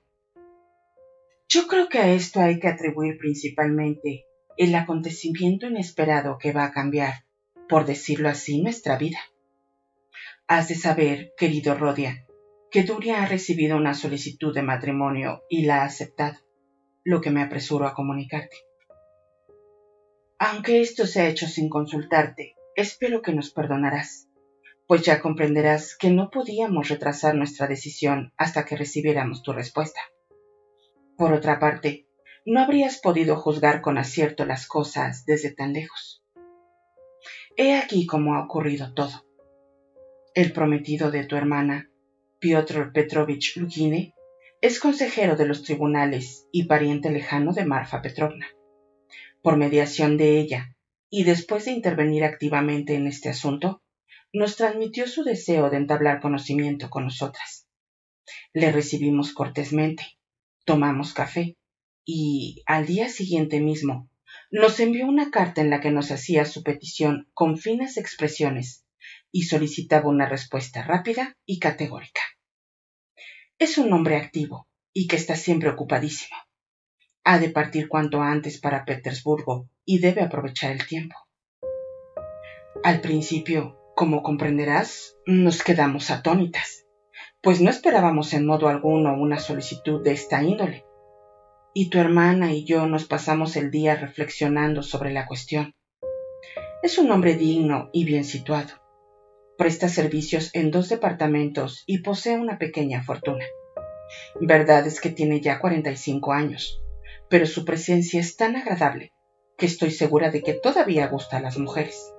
Yo 1.50 1.68
creo 1.68 1.88
que 1.88 2.00
a 2.00 2.12
esto 2.12 2.42
hay 2.42 2.60
que 2.60 2.68
atribuir 2.68 3.18
principalmente 3.18 4.26
el 4.58 4.76
acontecimiento 4.76 5.68
inesperado 5.68 6.38
que 6.38 6.52
va 6.52 6.66
a 6.66 6.72
cambiar, 6.72 7.24
por 7.70 7.86
decirlo 7.86 8.28
así, 8.28 8.62
nuestra 8.62 8.98
vida. 8.98 9.20
Has 10.48 10.68
de 10.68 10.76
saber, 10.76 11.32
querido 11.38 11.76
Rodia, 11.76 12.26
que 12.70 12.84
Duria 12.84 13.24
ha 13.24 13.28
recibido 13.28 13.78
una 13.78 13.94
solicitud 13.94 14.54
de 14.54 14.62
matrimonio 14.62 15.44
y 15.50 15.66
la 15.66 15.84
ha 15.84 15.86
aceptado, 15.86 16.38
lo 17.06 17.22
que 17.22 17.32
me 17.32 17.42
apresuro 17.42 17.88
a 17.88 17.94
comunicarte. 17.94 18.58
Aunque 20.40 20.82
esto 20.82 21.08
se 21.08 21.22
ha 21.22 21.30
hecho 21.30 21.48
sin 21.48 21.70
consultarte, 21.70 22.56
espero 22.76 23.22
que 23.22 23.34
nos 23.34 23.52
perdonarás, 23.52 24.28
pues 24.86 25.02
ya 25.02 25.22
comprenderás 25.22 25.96
que 25.96 26.10
no 26.10 26.30
podíamos 26.30 26.90
retrasar 26.90 27.36
nuestra 27.36 27.68
decisión 27.68 28.34
hasta 28.36 28.66
que 28.66 28.76
recibiéramos 28.76 29.44
tu 29.44 29.54
respuesta. 29.54 30.02
Por 31.18 31.34
otra 31.34 31.60
parte, 31.60 32.08
no 32.46 32.62
habrías 32.62 33.00
podido 33.00 33.36
juzgar 33.36 33.82
con 33.82 33.98
acierto 33.98 34.46
las 34.46 34.68
cosas 34.68 35.26
desde 35.26 35.52
tan 35.52 35.74
lejos. 35.74 36.24
He 37.58 37.76
aquí 37.76 38.06
cómo 38.06 38.36
ha 38.36 38.44
ocurrido 38.44 38.94
todo 38.94 39.28
el 40.38 40.54
prometido 40.54 41.10
de 41.10 41.26
tu 41.26 41.36
hermana, 41.36 41.90
Piotr 42.38 42.92
Petrovich 42.94 43.58
Lugine, 43.58 44.14
es 44.62 44.80
consejero 44.80 45.36
de 45.36 45.48
los 45.48 45.64
tribunales 45.64 46.46
y 46.52 46.66
pariente 46.66 47.10
lejano 47.10 47.54
de 47.54 47.66
Marfa 47.66 48.04
Petrovna. 48.04 48.46
Por 49.42 49.58
mediación 49.58 50.16
de 50.16 50.38
ella, 50.38 50.76
y 51.10 51.24
después 51.24 51.66
de 51.66 51.72
intervenir 51.72 52.24
activamente 52.24 52.94
en 52.94 53.08
este 53.08 53.30
asunto, 53.30 53.82
nos 54.32 54.56
transmitió 54.56 55.08
su 55.08 55.24
deseo 55.24 55.72
de 55.72 55.78
entablar 55.78 56.22
conocimiento 56.22 56.92
con 56.92 57.06
nosotras. 57.06 57.68
Le 58.54 58.72
recibimos 58.72 59.34
cortésmente, 59.34 60.17
tomamos 60.68 61.14
café, 61.14 61.56
y 62.06 62.62
al 62.66 62.86
día 62.86 63.08
siguiente 63.08 63.62
mismo 63.62 64.10
nos 64.52 64.80
envió 64.82 65.08
una 65.08 65.32
carta 65.32 65.62
en 65.62 65.70
la 65.70 65.80
que 65.80 65.92
nos 65.92 66.12
hacía 66.12 66.44
su 66.44 66.62
petición 66.62 67.30
con 67.34 67.58
finas 67.58 67.96
expresiones 67.98 68.86
y 69.32 69.44
solicitaba 69.44 70.10
una 70.10 70.28
respuesta 70.28 70.84
rápida 70.84 71.38
y 71.46 71.60
categórica. 71.60 72.22
Es 73.58 73.78
un 73.78 73.94
hombre 73.94 74.18
activo 74.18 74.68
y 74.94 75.08
que 75.08 75.16
está 75.16 75.36
siempre 75.36 75.70
ocupadísimo. 75.70 76.38
Ha 77.24 77.40
de 77.40 77.50
partir 77.50 77.88
cuanto 77.88 78.22
antes 78.22 78.60
para 78.60 78.84
Petersburgo 78.84 79.70
y 79.86 80.00
debe 80.00 80.22
aprovechar 80.22 80.72
el 80.72 80.86
tiempo. 80.86 81.16
Al 82.84 83.00
principio, 83.00 83.80
como 83.96 84.22
comprenderás, 84.22 85.16
nos 85.26 85.64
quedamos 85.64 86.12
atónitas, 86.12 86.87
pues 87.48 87.62
no 87.62 87.70
esperábamos 87.70 88.34
en 88.34 88.46
modo 88.46 88.68
alguno 88.68 89.14
una 89.14 89.40
solicitud 89.40 90.04
de 90.04 90.12
esta 90.12 90.44
índole. 90.44 90.86
Y 91.74 91.90
tu 91.90 91.98
hermana 91.98 92.52
y 92.52 92.66
yo 92.66 92.88
nos 92.88 93.06
pasamos 93.06 93.56
el 93.56 93.72
día 93.72 93.96
reflexionando 93.96 94.84
sobre 94.84 95.14
la 95.14 95.26
cuestión. 95.26 95.74
Es 96.84 96.98
un 96.98 97.10
hombre 97.10 97.38
digno 97.38 97.90
y 97.94 98.04
bien 98.04 98.26
situado 98.26 98.74
Presta 99.58 99.88
servicios 99.88 100.50
en 100.52 100.72
dos 100.72 100.90
departamentos 100.90 101.86
y 101.88 102.00
posee 102.00 102.38
una 102.38 102.58
pequeña 102.58 103.02
fortuna. 103.02 103.46
Verdad 104.42 104.86
es 104.86 105.00
que 105.00 105.10
tiene 105.10 105.40
ya 105.40 105.62
45 105.62 106.34
años, 106.34 106.82
pero 107.30 107.46
su 107.46 107.64
presencia 107.64 108.20
es 108.20 108.36
tan 108.36 108.58
agradable 108.58 109.14
que 109.58 109.68
estoy 109.68 109.92
segura 109.92 110.32
de 110.32 110.44
que 110.44 110.52
todavía 110.52 111.08
gusta 111.08 111.38
a 111.38 111.42
las 111.42 111.58
mujeres. 111.58 112.14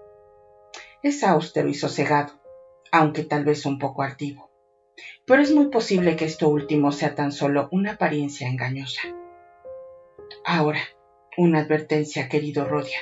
Es 1.03 1.23
austero 1.23 1.69
y 1.69 1.75
sosegado, 1.75 2.33
aunque 2.93 3.25
tal 3.25 3.45
vez 3.45 3.67
un 3.67 3.79
poco 3.79 4.01
altivo, 4.03 4.48
pero 5.25 5.43
es 5.43 5.53
muy 5.53 5.69
posible 5.69 6.17
que 6.17 6.25
esto 6.25 6.49
último 6.49 6.93
sea 6.93 7.15
tan 7.15 7.33
solo 7.33 7.69
una 7.71 7.93
apariencia 7.93 8.49
engañosa. 8.49 9.03
Ahora, 10.45 10.81
una 11.37 11.61
advertencia, 11.61 12.29
querido 12.29 12.65
Rodia. 12.65 12.99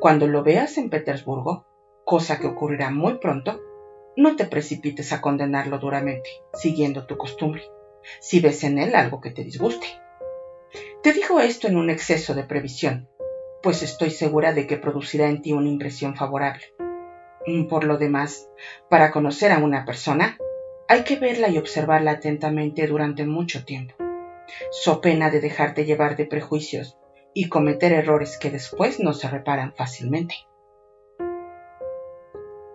Cuando 0.00 0.26
lo 0.26 0.42
veas 0.42 0.78
en 0.78 0.90
Petersburgo, 0.90 1.66
cosa 2.04 2.38
que 2.38 2.46
ocurrirá 2.46 2.90
muy 2.90 3.18
pronto, 3.18 3.60
no 4.16 4.36
te 4.36 4.44
precipites 4.44 5.12
a 5.12 5.20
condenarlo 5.20 5.78
duramente, 5.78 6.30
siguiendo 6.52 7.06
tu 7.06 7.16
costumbre, 7.16 7.62
si 8.20 8.40
ves 8.40 8.64
en 8.64 8.78
él 8.78 8.94
algo 8.94 9.20
que 9.20 9.30
te 9.30 9.44
disguste. 9.44 9.86
Te 11.02 11.12
digo 11.12 11.40
esto 11.40 11.68
en 11.68 11.76
un 11.76 11.90
exceso 11.90 12.34
de 12.34 12.44
previsión, 12.44 13.08
pues 13.62 13.82
estoy 13.82 14.10
segura 14.10 14.52
de 14.52 14.66
que 14.66 14.76
producirá 14.76 15.28
en 15.28 15.42
ti 15.42 15.52
una 15.52 15.68
impresión 15.68 16.16
favorable. 16.16 16.64
Por 17.68 17.84
lo 17.84 17.98
demás, 17.98 18.48
para 18.88 19.10
conocer 19.10 19.52
a 19.52 19.58
una 19.58 19.84
persona, 19.84 20.38
hay 20.88 21.04
que 21.04 21.16
verla 21.16 21.48
y 21.48 21.58
observarla 21.58 22.12
atentamente 22.12 22.86
durante 22.86 23.24
mucho 23.24 23.64
tiempo, 23.64 23.94
so 24.70 25.00
pena 25.00 25.30
de 25.30 25.40
dejarte 25.40 25.84
llevar 25.84 26.16
de 26.16 26.26
prejuicios 26.26 26.98
y 27.32 27.48
cometer 27.48 27.92
errores 27.92 28.38
que 28.38 28.50
después 28.50 29.00
no 29.00 29.12
se 29.12 29.28
reparan 29.28 29.74
fácilmente. 29.74 30.34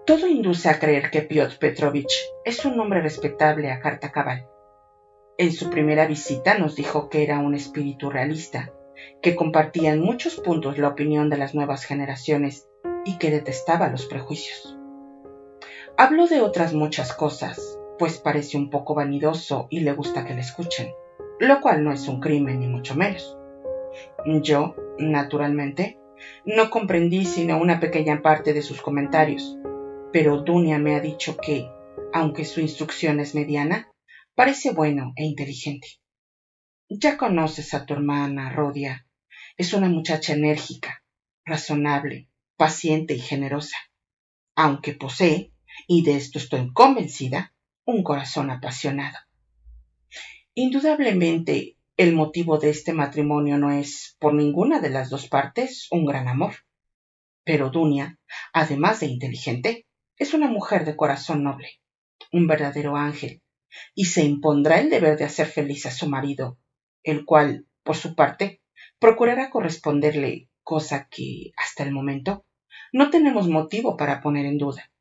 Todo 0.06 0.28
induce 0.28 0.70
a 0.70 0.80
creer 0.80 1.12
que 1.12 1.22
Piotr 1.22 1.60
Petrovich 1.60 2.32
es 2.44 2.66
un 2.66 2.80
hombre 2.80 3.02
respetable 3.02 3.72
a 3.72 3.80
carta 3.80 4.12
cabal. 4.12 4.48
En 5.38 5.54
su 5.54 5.70
primera 5.70 6.08
visita 6.08 6.58
nos 6.58 6.76
dijo 6.76 7.10
que 7.10 7.24
era 7.24 7.40
un 7.40 7.54
espíritu 7.54 8.10
realista, 8.10 8.74
que 9.22 9.36
compartía 9.36 9.94
en 9.94 10.02
muchos 10.02 10.36
puntos 10.36 10.78
la 10.78 10.90
opinión 10.90 11.30
de 11.30 11.38
las 11.38 11.54
nuevas 11.54 11.86
generaciones 11.86 12.68
y 13.06 13.18
que 13.18 13.32
detestaba 13.32 13.88
los 13.88 14.08
prejuicios. 14.08 14.78
Habló 15.96 16.28
de 16.28 16.42
otras 16.42 16.74
muchas 16.74 17.14
cosas, 17.14 17.79
pues 18.00 18.18
parece 18.18 18.58
un 18.58 18.70
poco 18.70 18.96
vanidoso 18.96 19.68
y 19.70 19.82
le 19.82 19.92
gusta 19.92 20.26
que 20.26 20.34
le 20.34 20.42
escuchen, 20.42 20.92
lo 21.40 21.60
cual 21.62 21.84
no 21.84 21.92
es 21.92 22.08
un 22.08 22.22
crimen 22.22 22.62
ni 22.62 22.68
mucho 22.68 22.96
menos. 22.96 23.38
Yo, 24.42 24.76
naturalmente, 24.98 26.00
no 26.46 26.70
comprendí 26.70 27.26
sino 27.26 27.60
una 27.60 27.80
pequeña 27.80 28.22
parte 28.22 28.54
de 28.54 28.62
sus 28.62 28.82
comentarios, 28.82 29.58
pero 30.14 30.42
Dunia 30.42 30.80
me 30.80 30.96
ha 30.96 31.02
dicho 31.02 31.38
que, 31.38 31.70
aunque 32.14 32.46
su 32.46 32.62
instrucción 32.62 33.20
es 33.20 33.36
mediana, 33.36 33.92
parece 34.34 34.72
bueno 34.72 35.14
e 35.16 35.26
inteligente. 35.26 35.88
Ya 36.90 37.18
conoces 37.18 37.74
a 37.74 37.86
tu 37.86 37.94
hermana, 37.94 38.50
Rodia. 38.50 39.06
Es 39.58 39.74
una 39.74 39.90
muchacha 39.90 40.34
enérgica, 40.34 41.04
razonable, 41.46 42.30
paciente 42.58 43.14
y 43.14 43.20
generosa, 43.20 43.78
aunque 44.56 44.94
posee, 44.94 45.54
y 45.88 46.04
de 46.04 46.16
esto 46.16 46.40
estoy 46.40 46.72
convencida, 46.74 47.54
un 47.90 48.04
corazón 48.04 48.52
apasionado. 48.52 49.18
Indudablemente, 50.54 51.78
el 51.98 52.14
motivo 52.14 52.58
de 52.58 52.70
este 52.70 52.94
matrimonio 52.94 53.58
no 53.58 53.72
es, 53.72 54.16
por 54.20 54.34
ninguna 54.34 54.80
de 54.80 54.90
las 54.90 55.10
dos 55.10 55.28
partes, 55.28 55.88
un 55.92 56.06
gran 56.06 56.28
amor. 56.28 56.54
Pero 57.44 57.70
Dunia, 57.72 58.20
además 58.54 59.00
de 59.00 59.08
inteligente, 59.08 59.88
es 60.18 60.34
una 60.34 60.48
mujer 60.48 60.86
de 60.86 60.96
corazón 60.96 61.44
noble, 61.44 61.82
un 62.32 62.48
verdadero 62.48 62.96
ángel, 62.96 63.42
y 63.96 64.06
se 64.06 64.24
impondrá 64.24 64.80
el 64.80 64.90
deber 64.90 65.18
de 65.18 65.26
hacer 65.26 65.48
feliz 65.48 65.86
a 65.86 65.92
su 65.92 66.08
marido, 66.08 66.58
el 67.04 67.26
cual, 67.26 67.66
por 67.84 67.96
su 67.96 68.16
parte, 68.16 68.62
procurará 69.00 69.50
corresponderle, 69.50 70.50
cosa 70.64 71.08
que, 71.10 71.52
hasta 71.58 71.84
el 71.84 71.92
momento, 71.92 72.46
no 72.94 73.10
tenemos 73.10 73.48
motivo 73.48 73.98
para 73.98 74.22
poner 74.22 74.46
en 74.46 74.58
duda, 74.58 74.92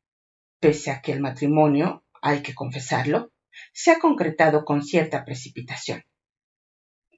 pese 0.59 0.91
a 0.91 1.01
que 1.01 1.11
el 1.11 1.19
matrimonio, 1.19 2.03
hay 2.21 2.41
que 2.41 2.53
confesarlo, 2.53 3.31
se 3.73 3.91
ha 3.91 3.99
concretado 3.99 4.65
con 4.65 4.83
cierta 4.83 5.25
precipitación. 5.25 6.03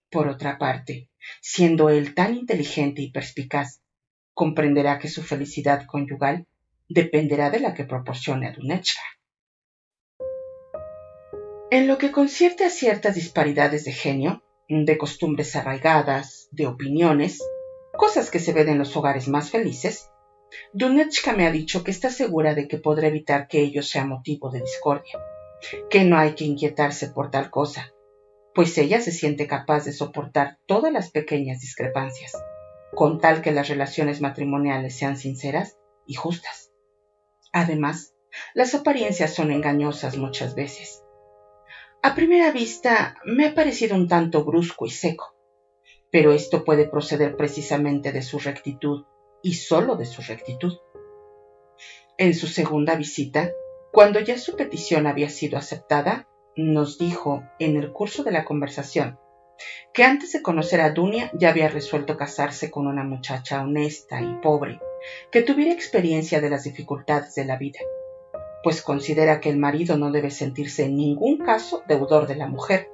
Por 0.09 0.27
otra 0.27 0.57
parte, 0.57 1.09
siendo 1.41 1.89
él 1.89 2.13
tan 2.13 2.35
inteligente 2.35 3.01
y 3.01 3.11
perspicaz, 3.11 3.81
comprenderá 4.33 4.99
que 4.99 5.07
su 5.07 5.23
felicidad 5.23 5.85
conyugal 5.85 6.47
dependerá 6.89 7.49
de 7.49 7.59
la 7.59 7.73
que 7.73 7.85
proporcione 7.85 8.47
a 8.47 8.51
Dunechka. 8.51 9.01
En 11.69 11.87
lo 11.87 11.97
que 11.97 12.11
concierne 12.11 12.65
a 12.65 12.69
ciertas 12.69 13.15
disparidades 13.15 13.85
de 13.85 13.93
genio, 13.93 14.43
de 14.67 14.97
costumbres 14.97 15.55
arraigadas, 15.55 16.49
de 16.51 16.67
opiniones, 16.67 17.39
cosas 17.97 18.29
que 18.29 18.39
se 18.39 18.51
ven 18.51 18.67
en 18.67 18.77
los 18.77 18.95
hogares 18.97 19.29
más 19.29 19.51
felices, 19.51 20.10
Dunechka 20.73 21.33
me 21.33 21.45
ha 21.45 21.51
dicho 21.51 21.83
que 21.83 21.91
está 21.91 22.09
segura 22.09 22.53
de 22.53 22.67
que 22.67 22.77
podrá 22.77 23.07
evitar 23.07 23.47
que 23.47 23.61
ello 23.61 23.81
sea 23.81 24.05
motivo 24.05 24.49
de 24.49 24.61
discordia, 24.61 25.19
que 25.89 26.03
no 26.03 26.17
hay 26.17 26.33
que 26.33 26.45
inquietarse 26.45 27.07
por 27.07 27.29
tal 27.29 27.49
cosa, 27.49 27.91
pues 28.53 28.77
ella 28.77 28.99
se 28.99 29.11
siente 29.11 29.47
capaz 29.47 29.85
de 29.85 29.91
soportar 29.91 30.57
todas 30.65 30.91
las 30.91 31.09
pequeñas 31.09 31.59
discrepancias, 31.59 32.33
con 32.93 33.19
tal 33.19 33.41
que 33.41 33.51
las 33.51 33.67
relaciones 33.67 34.21
matrimoniales 34.21 34.95
sean 34.97 35.15
sinceras 35.15 35.77
y 36.05 36.15
justas. 36.15 36.71
Además, 37.53 38.13
las 38.53 38.73
apariencias 38.73 39.33
son 39.33 39.51
engañosas 39.51 40.17
muchas 40.17 40.55
veces. 40.55 41.01
A 42.01 42.15
primera 42.15 42.51
vista 42.51 43.15
me 43.25 43.45
ha 43.45 43.53
parecido 43.53 43.95
un 43.95 44.07
tanto 44.07 44.43
brusco 44.43 44.85
y 44.85 44.89
seco, 44.89 45.35
pero 46.11 46.31
esto 46.31 46.63
puede 46.63 46.85
proceder 46.85 47.35
precisamente 47.37 48.11
de 48.11 48.21
su 48.21 48.39
rectitud 48.39 49.03
y 49.43 49.55
sólo 49.55 49.95
de 49.95 50.05
su 50.05 50.21
rectitud. 50.21 50.77
En 52.17 52.33
su 52.33 52.47
segunda 52.47 52.95
visita, 52.95 53.51
cuando 53.91 54.19
ya 54.19 54.37
su 54.37 54.55
petición 54.55 55.07
había 55.07 55.29
sido 55.29 55.57
aceptada, 55.57 56.27
nos 56.55 56.97
dijo 56.97 57.43
en 57.59 57.77
el 57.77 57.91
curso 57.91 58.23
de 58.23 58.31
la 58.31 58.45
conversación 58.45 59.17
que 59.93 60.03
antes 60.03 60.31
de 60.31 60.41
conocer 60.41 60.81
a 60.81 60.91
Dunia 60.91 61.31
ya 61.33 61.49
había 61.49 61.69
resuelto 61.69 62.17
casarse 62.17 62.71
con 62.71 62.87
una 62.87 63.03
muchacha 63.03 63.61
honesta 63.61 64.21
y 64.21 64.35
pobre, 64.41 64.79
que 65.31 65.41
tuviera 65.41 65.73
experiencia 65.73 66.41
de 66.41 66.49
las 66.49 66.63
dificultades 66.63 67.35
de 67.35 67.45
la 67.45 67.57
vida, 67.57 67.79
pues 68.63 68.81
considera 68.81 69.39
que 69.39 69.49
el 69.49 69.57
marido 69.57 69.97
no 69.97 70.11
debe 70.11 70.31
sentirse 70.31 70.85
en 70.85 70.95
ningún 70.95 71.37
caso 71.37 71.83
deudor 71.87 72.27
de 72.27 72.35
la 72.35 72.47
mujer, 72.47 72.89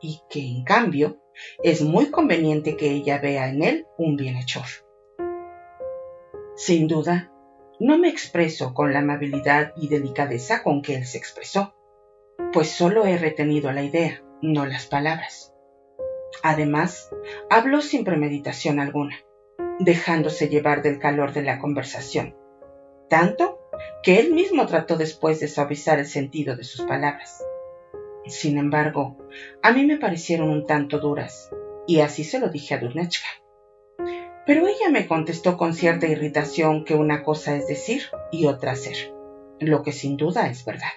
y 0.00 0.20
que, 0.30 0.40
en 0.40 0.64
cambio, 0.64 1.18
es 1.62 1.82
muy 1.82 2.10
conveniente 2.10 2.76
que 2.76 2.90
ella 2.90 3.18
vea 3.18 3.48
en 3.48 3.62
él 3.62 3.86
un 3.98 4.16
bienhechor. 4.16 4.64
Sin 6.62 6.88
duda, 6.88 7.32
no 7.78 7.96
me 7.96 8.10
expreso 8.10 8.74
con 8.74 8.92
la 8.92 8.98
amabilidad 8.98 9.72
y 9.76 9.88
delicadeza 9.88 10.62
con 10.62 10.82
que 10.82 10.94
él 10.94 11.06
se 11.06 11.16
expresó, 11.16 11.74
pues 12.52 12.68
solo 12.68 13.06
he 13.06 13.16
retenido 13.16 13.72
la 13.72 13.82
idea, 13.82 14.22
no 14.42 14.66
las 14.66 14.84
palabras. 14.84 15.54
Además, 16.42 17.08
habló 17.48 17.80
sin 17.80 18.04
premeditación 18.04 18.78
alguna, 18.78 19.16
dejándose 19.78 20.50
llevar 20.50 20.82
del 20.82 20.98
calor 20.98 21.32
de 21.32 21.44
la 21.44 21.58
conversación, 21.58 22.36
tanto 23.08 23.58
que 24.02 24.20
él 24.20 24.34
mismo 24.34 24.66
trató 24.66 24.98
después 24.98 25.40
de 25.40 25.48
suavizar 25.48 25.98
el 25.98 26.06
sentido 26.06 26.56
de 26.56 26.64
sus 26.64 26.82
palabras. 26.82 27.42
Sin 28.26 28.58
embargo, 28.58 29.16
a 29.62 29.72
mí 29.72 29.86
me 29.86 29.96
parecieron 29.96 30.50
un 30.50 30.66
tanto 30.66 30.98
duras, 30.98 31.48
y 31.86 32.00
así 32.00 32.22
se 32.22 32.38
lo 32.38 32.50
dije 32.50 32.74
a 32.74 32.80
Durnechka. 32.80 33.39
Pero 34.50 34.66
ella 34.66 34.90
me 34.90 35.06
contestó 35.06 35.56
con 35.56 35.74
cierta 35.74 36.08
irritación 36.08 36.84
que 36.84 36.96
una 36.96 37.22
cosa 37.22 37.54
es 37.54 37.68
decir 37.68 38.02
y 38.32 38.46
otra 38.46 38.72
hacer, 38.72 39.14
lo 39.60 39.84
que 39.84 39.92
sin 39.92 40.16
duda 40.16 40.50
es 40.50 40.64
verdad. 40.64 40.90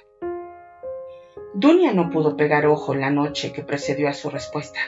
Dunia 1.54 1.94
no 1.94 2.10
pudo 2.10 2.36
pegar 2.36 2.66
ojo 2.66 2.96
la 2.96 3.12
noche 3.12 3.54
que 3.54 3.62
precedió 3.62 4.10
a 4.10 4.16
su 4.16 4.32
respuesta, 4.32 4.80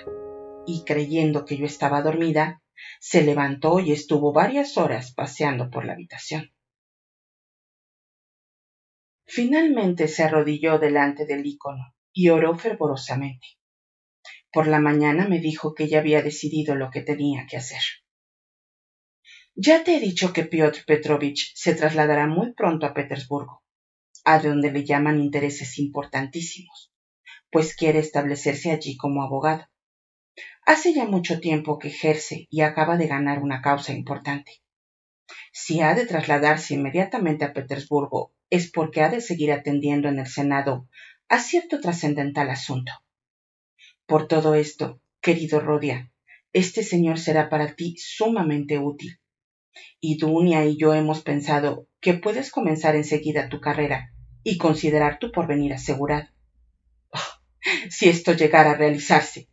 y 0.65 0.83
creyendo 0.83 1.45
que 1.45 1.57
yo 1.57 1.67
estaba 1.67 2.01
dormida, 2.01 2.63
se 2.99 3.21
levantó 3.21 3.79
y 3.79 3.91
estuvo 3.91 4.33
varias 4.33 4.79
horas 4.79 5.13
paseando 5.13 5.69
por 5.69 5.85
la 5.85 5.93
habitación. 5.93 6.51
Finalmente 9.27 10.07
se 10.07 10.23
arrodilló 10.23 10.79
delante 10.79 11.27
del 11.27 11.45
ícono 11.45 11.93
y 12.11 12.29
oró 12.29 12.57
fervorosamente. 12.57 13.45
Por 14.51 14.65
la 14.65 14.79
mañana 14.79 15.27
me 15.27 15.37
dijo 15.37 15.75
que 15.75 15.87
ya 15.87 15.99
había 15.99 16.23
decidido 16.23 16.73
lo 16.73 16.89
que 16.89 17.01
tenía 17.01 17.45
que 17.47 17.57
hacer. 17.57 17.81
Ya 19.57 19.85
te 19.85 19.95
he 19.95 19.99
dicho 20.01 20.33
que 20.33 20.43
Piotr 20.43 20.83
Petrovich 20.85 21.53
se 21.55 21.75
trasladará 21.75 22.27
muy 22.27 22.51
pronto 22.51 22.85
a 22.85 22.93
Petersburgo, 22.93 23.63
a 24.25 24.39
donde 24.39 24.69
le 24.69 24.83
llaman 24.83 25.21
intereses 25.21 25.79
importantísimos, 25.79 26.91
pues 27.51 27.73
quiere 27.73 27.99
establecerse 27.99 28.71
allí 28.71 28.97
como 28.97 29.23
abogado. 29.23 29.65
Hace 30.65 30.93
ya 30.93 31.05
mucho 31.05 31.39
tiempo 31.39 31.79
que 31.79 31.87
ejerce 31.87 32.47
y 32.49 32.61
acaba 32.61 32.97
de 32.97 33.07
ganar 33.07 33.41
una 33.41 33.61
causa 33.61 33.93
importante. 33.93 34.61
Si 35.53 35.79
ha 35.79 35.95
de 35.95 36.05
trasladarse 36.05 36.73
inmediatamente 36.73 37.45
a 37.45 37.53
Petersburgo 37.53 38.33
es 38.49 38.69
porque 38.69 39.03
ha 39.03 39.09
de 39.09 39.21
seguir 39.21 39.53
atendiendo 39.53 40.09
en 40.09 40.19
el 40.19 40.27
Senado 40.27 40.89
a 41.29 41.39
cierto 41.39 41.79
trascendental 41.79 42.49
asunto. 42.49 42.91
Por 44.05 44.27
todo 44.27 44.53
esto, 44.53 44.99
querido 45.21 45.61
Rodia, 45.61 46.11
este 46.51 46.83
señor 46.83 47.19
será 47.19 47.47
para 47.47 47.73
ti 47.73 47.95
sumamente 47.97 48.79
útil 48.79 49.17
y 49.99 50.17
Dunia 50.17 50.65
y 50.65 50.77
yo 50.77 50.93
hemos 50.93 51.21
pensado 51.21 51.87
que 51.99 52.13
puedes 52.13 52.51
comenzar 52.51 52.95
enseguida 52.95 53.49
tu 53.49 53.59
carrera 53.59 54.11
y 54.43 54.57
considerar 54.57 55.19
tu 55.19 55.31
porvenir 55.31 55.73
asegurado. 55.73 56.27
Oh, 57.11 57.19
si 57.89 58.09
esto 58.09 58.33
llegara 58.33 58.71
a 58.71 58.75
realizarse, 58.75 59.49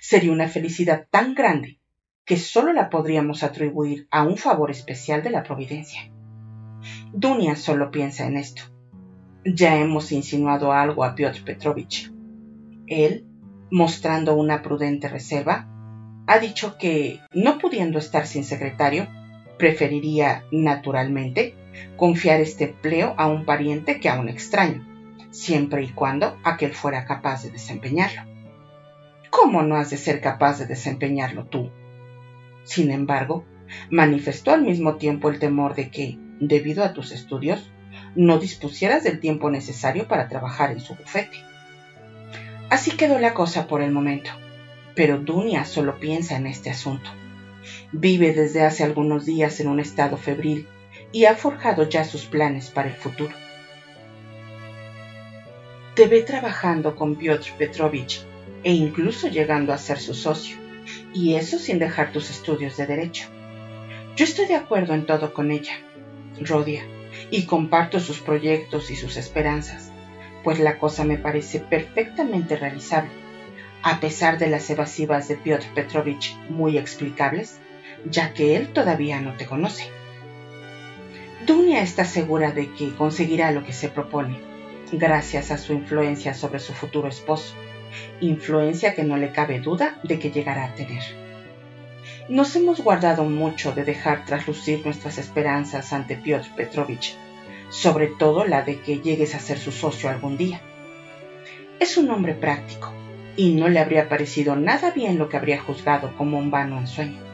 sería 0.00 0.32
una 0.32 0.48
felicidad 0.48 1.08
tan 1.10 1.34
grande 1.34 1.80
que 2.24 2.36
sólo 2.36 2.72
la 2.72 2.90
podríamos 2.90 3.42
atribuir 3.42 4.06
a 4.10 4.22
un 4.22 4.36
favor 4.36 4.70
especial 4.70 5.22
de 5.22 5.30
la 5.30 5.42
providencia. 5.42 6.10
Dunia 7.12 7.56
solo 7.56 7.90
piensa 7.90 8.26
en 8.26 8.36
esto. 8.36 8.62
Ya 9.44 9.76
hemos 9.76 10.12
insinuado 10.12 10.72
algo 10.72 11.04
a 11.04 11.14
Piotr 11.14 11.42
Petrovich. 11.42 12.12
Él, 12.86 13.26
mostrando 13.70 14.34
una 14.34 14.62
prudente 14.62 15.08
reserva, 15.08 15.68
ha 16.26 16.38
dicho 16.38 16.76
que, 16.76 17.20
no 17.32 17.58
pudiendo 17.58 17.98
estar 17.98 18.26
sin 18.26 18.44
secretario, 18.44 19.08
preferiría, 19.58 20.44
naturalmente, 20.50 21.54
confiar 21.96 22.40
este 22.40 22.64
empleo 22.64 23.14
a 23.16 23.26
un 23.26 23.44
pariente 23.44 24.00
que 24.00 24.08
a 24.08 24.18
un 24.18 24.28
extraño, 24.28 24.86
siempre 25.30 25.82
y 25.82 25.88
cuando 25.88 26.38
aquel 26.44 26.72
fuera 26.72 27.04
capaz 27.04 27.42
de 27.42 27.50
desempeñarlo. 27.50 28.22
¿Cómo 29.30 29.62
no 29.62 29.76
has 29.76 29.90
de 29.90 29.96
ser 29.96 30.20
capaz 30.20 30.58
de 30.58 30.66
desempeñarlo 30.66 31.44
tú? 31.44 31.70
Sin 32.64 32.90
embargo, 32.90 33.44
manifestó 33.90 34.52
al 34.52 34.62
mismo 34.62 34.96
tiempo 34.96 35.28
el 35.28 35.38
temor 35.38 35.74
de 35.74 35.90
que, 35.90 36.18
debido 36.40 36.84
a 36.84 36.92
tus 36.92 37.12
estudios, 37.12 37.70
no 38.14 38.38
dispusieras 38.38 39.04
del 39.04 39.20
tiempo 39.20 39.50
necesario 39.50 40.08
para 40.08 40.28
trabajar 40.28 40.70
en 40.70 40.80
su 40.80 40.94
bufete. 40.94 41.38
Así 42.70 42.92
quedó 42.92 43.18
la 43.18 43.34
cosa 43.34 43.66
por 43.66 43.82
el 43.82 43.92
momento, 43.92 44.30
pero 44.94 45.18
Dunia 45.18 45.64
solo 45.64 45.98
piensa 45.98 46.36
en 46.36 46.46
este 46.46 46.70
asunto. 46.70 47.10
Vive 47.92 48.34
desde 48.34 48.62
hace 48.64 48.84
algunos 48.84 49.24
días 49.24 49.60
en 49.60 49.68
un 49.68 49.80
estado 49.80 50.18
febril 50.18 50.66
y 51.10 51.24
ha 51.24 51.34
forjado 51.34 51.88
ya 51.88 52.04
sus 52.04 52.26
planes 52.26 52.68
para 52.68 52.88
el 52.88 52.94
futuro. 52.94 53.34
Te 55.94 56.06
ve 56.06 56.22
trabajando 56.22 56.94
con 56.94 57.16
Piotr 57.16 57.50
Petrovich 57.56 58.24
e 58.62 58.72
incluso 58.72 59.28
llegando 59.28 59.72
a 59.72 59.78
ser 59.78 59.98
su 59.98 60.14
socio, 60.14 60.58
y 61.14 61.34
eso 61.34 61.58
sin 61.58 61.78
dejar 61.78 62.12
tus 62.12 62.30
estudios 62.30 62.76
de 62.76 62.86
derecho. 62.86 63.28
Yo 64.16 64.24
estoy 64.24 64.46
de 64.46 64.56
acuerdo 64.56 64.94
en 64.94 65.06
todo 65.06 65.32
con 65.32 65.50
ella, 65.50 65.80
Rodia, 66.40 66.82
y 67.30 67.46
comparto 67.46 68.00
sus 68.00 68.20
proyectos 68.20 68.90
y 68.90 68.96
sus 68.96 69.16
esperanzas, 69.16 69.92
pues 70.44 70.60
la 70.60 70.78
cosa 70.78 71.04
me 71.04 71.16
parece 71.16 71.60
perfectamente 71.60 72.56
realizable, 72.56 73.10
a 73.82 74.00
pesar 74.00 74.38
de 74.38 74.48
las 74.48 74.68
evasivas 74.70 75.28
de 75.28 75.36
Piotr 75.36 75.66
Petrovich 75.74 76.36
muy 76.48 76.78
explicables, 76.78 77.60
ya 78.04 78.32
que 78.32 78.56
él 78.56 78.68
todavía 78.68 79.20
no 79.20 79.34
te 79.34 79.46
conoce. 79.46 79.90
Dunia 81.46 81.82
está 81.82 82.04
segura 82.04 82.52
de 82.52 82.72
que 82.72 82.94
conseguirá 82.94 83.52
lo 83.52 83.64
que 83.64 83.72
se 83.72 83.88
propone, 83.88 84.38
gracias 84.92 85.50
a 85.50 85.58
su 85.58 85.72
influencia 85.72 86.34
sobre 86.34 86.58
su 86.58 86.72
futuro 86.72 87.08
esposo, 87.08 87.54
influencia 88.20 88.94
que 88.94 89.04
no 89.04 89.16
le 89.16 89.32
cabe 89.32 89.60
duda 89.60 89.98
de 90.02 90.18
que 90.18 90.30
llegará 90.30 90.64
a 90.64 90.74
tener. 90.74 91.02
Nos 92.28 92.54
hemos 92.56 92.80
guardado 92.80 93.24
mucho 93.24 93.72
de 93.72 93.84
dejar 93.84 94.24
traslucir 94.24 94.84
nuestras 94.84 95.18
esperanzas 95.18 95.92
ante 95.92 96.16
Piotr 96.16 96.48
Petrovich, 96.54 97.16
sobre 97.70 98.08
todo 98.08 98.44
la 98.44 98.62
de 98.62 98.80
que 98.80 99.00
llegues 99.00 99.34
a 99.34 99.40
ser 99.40 99.58
su 99.58 99.72
socio 99.72 100.10
algún 100.10 100.36
día. 100.36 100.60
Es 101.80 101.96
un 101.96 102.10
hombre 102.10 102.34
práctico, 102.34 102.92
y 103.36 103.52
no 103.52 103.68
le 103.68 103.78
habría 103.78 104.08
parecido 104.08 104.56
nada 104.56 104.90
bien 104.90 105.16
lo 105.16 105.28
que 105.28 105.36
habría 105.36 105.60
juzgado 105.60 106.12
como 106.16 106.38
un 106.38 106.50
vano 106.50 106.78
ensueño. 106.78 107.27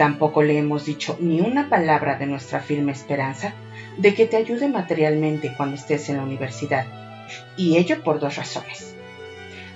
Tampoco 0.00 0.42
le 0.42 0.56
hemos 0.56 0.86
dicho 0.86 1.18
ni 1.20 1.42
una 1.42 1.68
palabra 1.68 2.16
de 2.16 2.24
nuestra 2.24 2.60
firme 2.60 2.90
esperanza 2.90 3.52
de 3.98 4.14
que 4.14 4.24
te 4.24 4.38
ayude 4.38 4.66
materialmente 4.66 5.52
cuando 5.54 5.76
estés 5.76 6.08
en 6.08 6.16
la 6.16 6.22
universidad, 6.22 6.86
y 7.58 7.76
ello 7.76 8.02
por 8.02 8.18
dos 8.18 8.36
razones. 8.36 8.94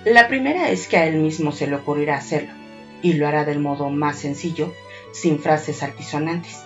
La 0.03 0.27
primera 0.27 0.71
es 0.71 0.87
que 0.87 0.97
a 0.97 1.05
él 1.05 1.17
mismo 1.17 1.51
se 1.51 1.67
le 1.67 1.75
ocurrirá 1.75 2.15
hacerlo, 2.17 2.49
y 3.03 3.13
lo 3.13 3.27
hará 3.27 3.45
del 3.45 3.59
modo 3.59 3.91
más 3.91 4.17
sencillo, 4.17 4.73
sin 5.13 5.37
frases 5.37 5.83
altisonantes. 5.83 6.63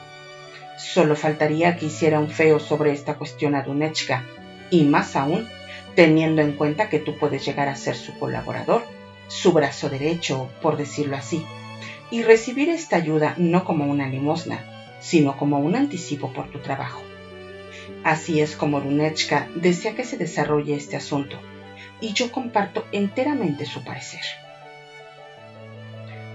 Solo 0.78 1.18
faltaría 1.18 1.76
que 1.76 1.88
hiciera 1.88 2.22
un 2.22 2.30
feo 2.30 2.60
sobre 2.60 2.94
esta 2.94 3.16
cuestión 3.16 3.56
a 3.56 3.64
Dunechka, 3.64 4.24
y 4.70 4.86
más 4.86 5.18
aún, 5.18 5.50
teniendo 5.96 6.42
en 6.42 6.54
cuenta 6.54 6.88
que 6.88 7.00
tú 7.00 7.18
puedes 7.18 7.46
llegar 7.46 7.68
a 7.68 7.76
ser 7.76 7.98
su 7.98 8.18
colaborador, 8.18 8.84
su 9.28 9.52
brazo 9.52 9.90
derecho, 9.90 10.50
por 10.62 10.78
decirlo 10.78 11.18
así, 11.18 11.46
y 12.12 12.24
recibir 12.24 12.70
esta 12.70 12.96
ayuda 12.96 13.36
no 13.38 13.64
como 13.66 13.86
una 13.86 14.08
limosna, 14.08 14.64
sino 15.00 15.38
como 15.38 15.60
un 15.60 15.76
anticipo 15.76 16.34
por 16.34 16.50
tu 16.50 16.60
trabajo. 16.60 17.02
Así 18.04 18.42
es 18.42 18.56
como 18.56 18.82
Dunechka 18.82 19.48
desea 19.56 19.96
que 19.96 20.04
se 20.04 20.18
desarrolle 20.18 20.76
este 20.76 20.96
asunto, 20.96 21.38
y 22.02 22.14
yo 22.14 22.32
comparto 22.32 22.86
enteramente 22.92 23.66
su 23.66 23.84
parecer. 23.84 24.22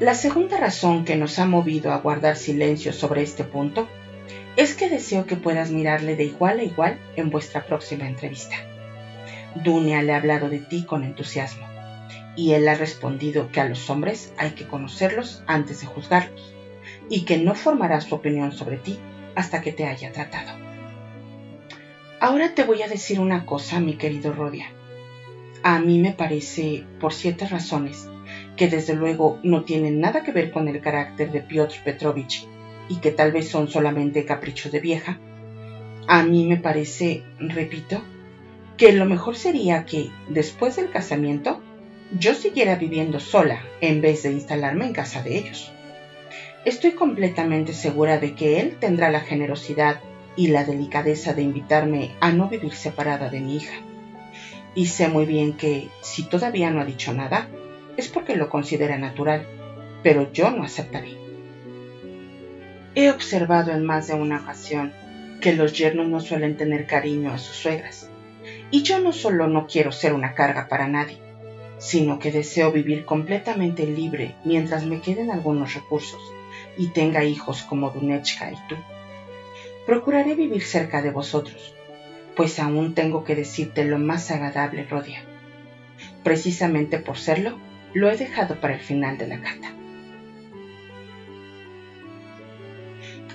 La 0.00 0.14
segunda 0.14 0.58
razón 0.58 1.04
que 1.04 1.16
nos 1.16 1.38
ha 1.38 1.46
movido 1.46 1.92
a 1.92 1.98
guardar 1.98 2.36
silencio 2.36 2.92
sobre 2.92 3.22
este 3.22 3.44
punto 3.44 3.88
es 4.56 4.74
que 4.74 4.88
deseo 4.88 5.26
que 5.26 5.36
puedas 5.36 5.70
mirarle 5.70 6.16
de 6.16 6.24
igual 6.24 6.58
a 6.58 6.64
igual 6.64 6.98
en 7.16 7.30
vuestra 7.30 7.64
próxima 7.64 8.06
entrevista. 8.06 8.56
Dunia 9.54 10.02
le 10.02 10.12
ha 10.12 10.16
hablado 10.16 10.48
de 10.48 10.58
ti 10.58 10.84
con 10.84 11.04
entusiasmo 11.04 11.73
y 12.36 12.52
él 12.52 12.68
ha 12.68 12.74
respondido 12.74 13.50
que 13.50 13.60
a 13.60 13.68
los 13.68 13.88
hombres 13.90 14.32
hay 14.36 14.50
que 14.50 14.66
conocerlos 14.66 15.42
antes 15.46 15.80
de 15.80 15.86
juzgarlos 15.86 16.54
y 17.08 17.24
que 17.24 17.38
no 17.38 17.54
formará 17.54 18.00
su 18.00 18.14
opinión 18.14 18.52
sobre 18.52 18.76
ti 18.76 18.98
hasta 19.34 19.60
que 19.60 19.72
te 19.72 19.86
haya 19.86 20.12
tratado. 20.12 20.58
Ahora 22.20 22.54
te 22.54 22.64
voy 22.64 22.82
a 22.82 22.88
decir 22.88 23.20
una 23.20 23.44
cosa, 23.44 23.80
mi 23.80 23.94
querido 23.94 24.32
Rodia. 24.32 24.66
A 25.62 25.78
mí 25.78 25.98
me 25.98 26.12
parece, 26.12 26.84
por 27.00 27.12
ciertas 27.12 27.50
razones, 27.50 28.08
que 28.56 28.68
desde 28.68 28.94
luego 28.94 29.38
no 29.42 29.62
tienen 29.64 30.00
nada 30.00 30.22
que 30.22 30.32
ver 30.32 30.50
con 30.50 30.68
el 30.68 30.80
carácter 30.80 31.32
de 31.32 31.40
Piotr 31.40 31.76
Petrovich 31.84 32.46
y 32.88 32.96
que 32.96 33.10
tal 33.10 33.32
vez 33.32 33.48
son 33.48 33.68
solamente 33.68 34.24
caprichos 34.24 34.72
de 34.72 34.80
vieja, 34.80 35.18
a 36.06 36.22
mí 36.22 36.46
me 36.46 36.58
parece, 36.58 37.22
repito, 37.38 38.02
que 38.76 38.92
lo 38.92 39.06
mejor 39.06 39.36
sería 39.36 39.84
que, 39.84 40.10
después 40.28 40.76
del 40.76 40.90
casamiento, 40.90 41.62
yo 42.12 42.34
siguiera 42.34 42.76
viviendo 42.76 43.18
sola 43.18 43.62
en 43.80 44.00
vez 44.00 44.22
de 44.22 44.32
instalarme 44.32 44.86
en 44.86 44.92
casa 44.92 45.22
de 45.22 45.36
ellos. 45.38 45.72
Estoy 46.64 46.92
completamente 46.92 47.72
segura 47.72 48.18
de 48.18 48.34
que 48.34 48.60
él 48.60 48.76
tendrá 48.78 49.10
la 49.10 49.20
generosidad 49.20 50.00
y 50.36 50.48
la 50.48 50.64
delicadeza 50.64 51.34
de 51.34 51.42
invitarme 51.42 52.12
a 52.20 52.32
no 52.32 52.48
vivir 52.48 52.72
separada 52.74 53.30
de 53.30 53.40
mi 53.40 53.56
hija. 53.56 53.76
Y 54.74 54.86
sé 54.86 55.08
muy 55.08 55.24
bien 55.24 55.56
que, 55.56 55.88
si 56.02 56.24
todavía 56.24 56.70
no 56.70 56.80
ha 56.80 56.84
dicho 56.84 57.12
nada, 57.12 57.48
es 57.96 58.08
porque 58.08 58.34
lo 58.34 58.48
considera 58.48 58.98
natural, 58.98 59.46
pero 60.02 60.32
yo 60.32 60.50
no 60.50 60.64
aceptaré. 60.64 61.16
He 62.94 63.10
observado 63.10 63.72
en 63.72 63.84
más 63.84 64.08
de 64.08 64.14
una 64.14 64.40
ocasión 64.40 64.92
que 65.40 65.52
los 65.52 65.72
yernos 65.72 66.08
no 66.08 66.20
suelen 66.20 66.56
tener 66.56 66.86
cariño 66.86 67.32
a 67.32 67.38
sus 67.38 67.56
suegras, 67.56 68.08
y 68.70 68.82
yo 68.82 68.98
no 69.00 69.12
solo 69.12 69.46
no 69.46 69.66
quiero 69.66 69.92
ser 69.92 70.12
una 70.12 70.34
carga 70.34 70.68
para 70.68 70.88
nadie, 70.88 71.18
sino 71.84 72.18
que 72.18 72.32
deseo 72.32 72.72
vivir 72.72 73.04
completamente 73.04 73.86
libre 73.86 74.36
mientras 74.42 74.86
me 74.86 75.02
queden 75.02 75.30
algunos 75.30 75.74
recursos 75.74 76.22
y 76.78 76.88
tenga 76.88 77.24
hijos 77.24 77.62
como 77.62 77.90
Dunechka 77.90 78.50
y 78.50 78.56
tú. 78.68 78.76
Procuraré 79.84 80.34
vivir 80.34 80.62
cerca 80.62 81.02
de 81.02 81.10
vosotros, 81.10 81.74
pues 82.36 82.58
aún 82.58 82.94
tengo 82.94 83.22
que 83.22 83.36
decirte 83.36 83.84
lo 83.84 83.98
más 83.98 84.30
agradable, 84.30 84.84
Rodia. 84.84 85.24
Precisamente 86.22 86.98
por 86.98 87.18
serlo, 87.18 87.58
lo 87.92 88.10
he 88.10 88.16
dejado 88.16 88.58
para 88.62 88.72
el 88.72 88.80
final 88.80 89.18
de 89.18 89.26
la 89.26 89.42
carta. 89.42 89.74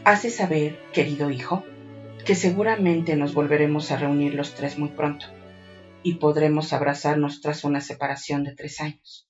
Hace 0.03 0.31
saber, 0.31 0.79
querido 0.91 1.29
hijo, 1.29 1.63
que 2.25 2.33
seguramente 2.33 3.15
nos 3.15 3.35
volveremos 3.35 3.91
a 3.91 3.97
reunir 3.97 4.33
los 4.33 4.55
tres 4.55 4.79
muy 4.79 4.89
pronto 4.89 5.27
y 6.03 6.15
podremos 6.15 6.73
abrazarnos 6.73 7.41
tras 7.41 7.63
una 7.63 7.81
separación 7.81 8.43
de 8.43 8.55
tres 8.55 8.79
años. 8.79 9.27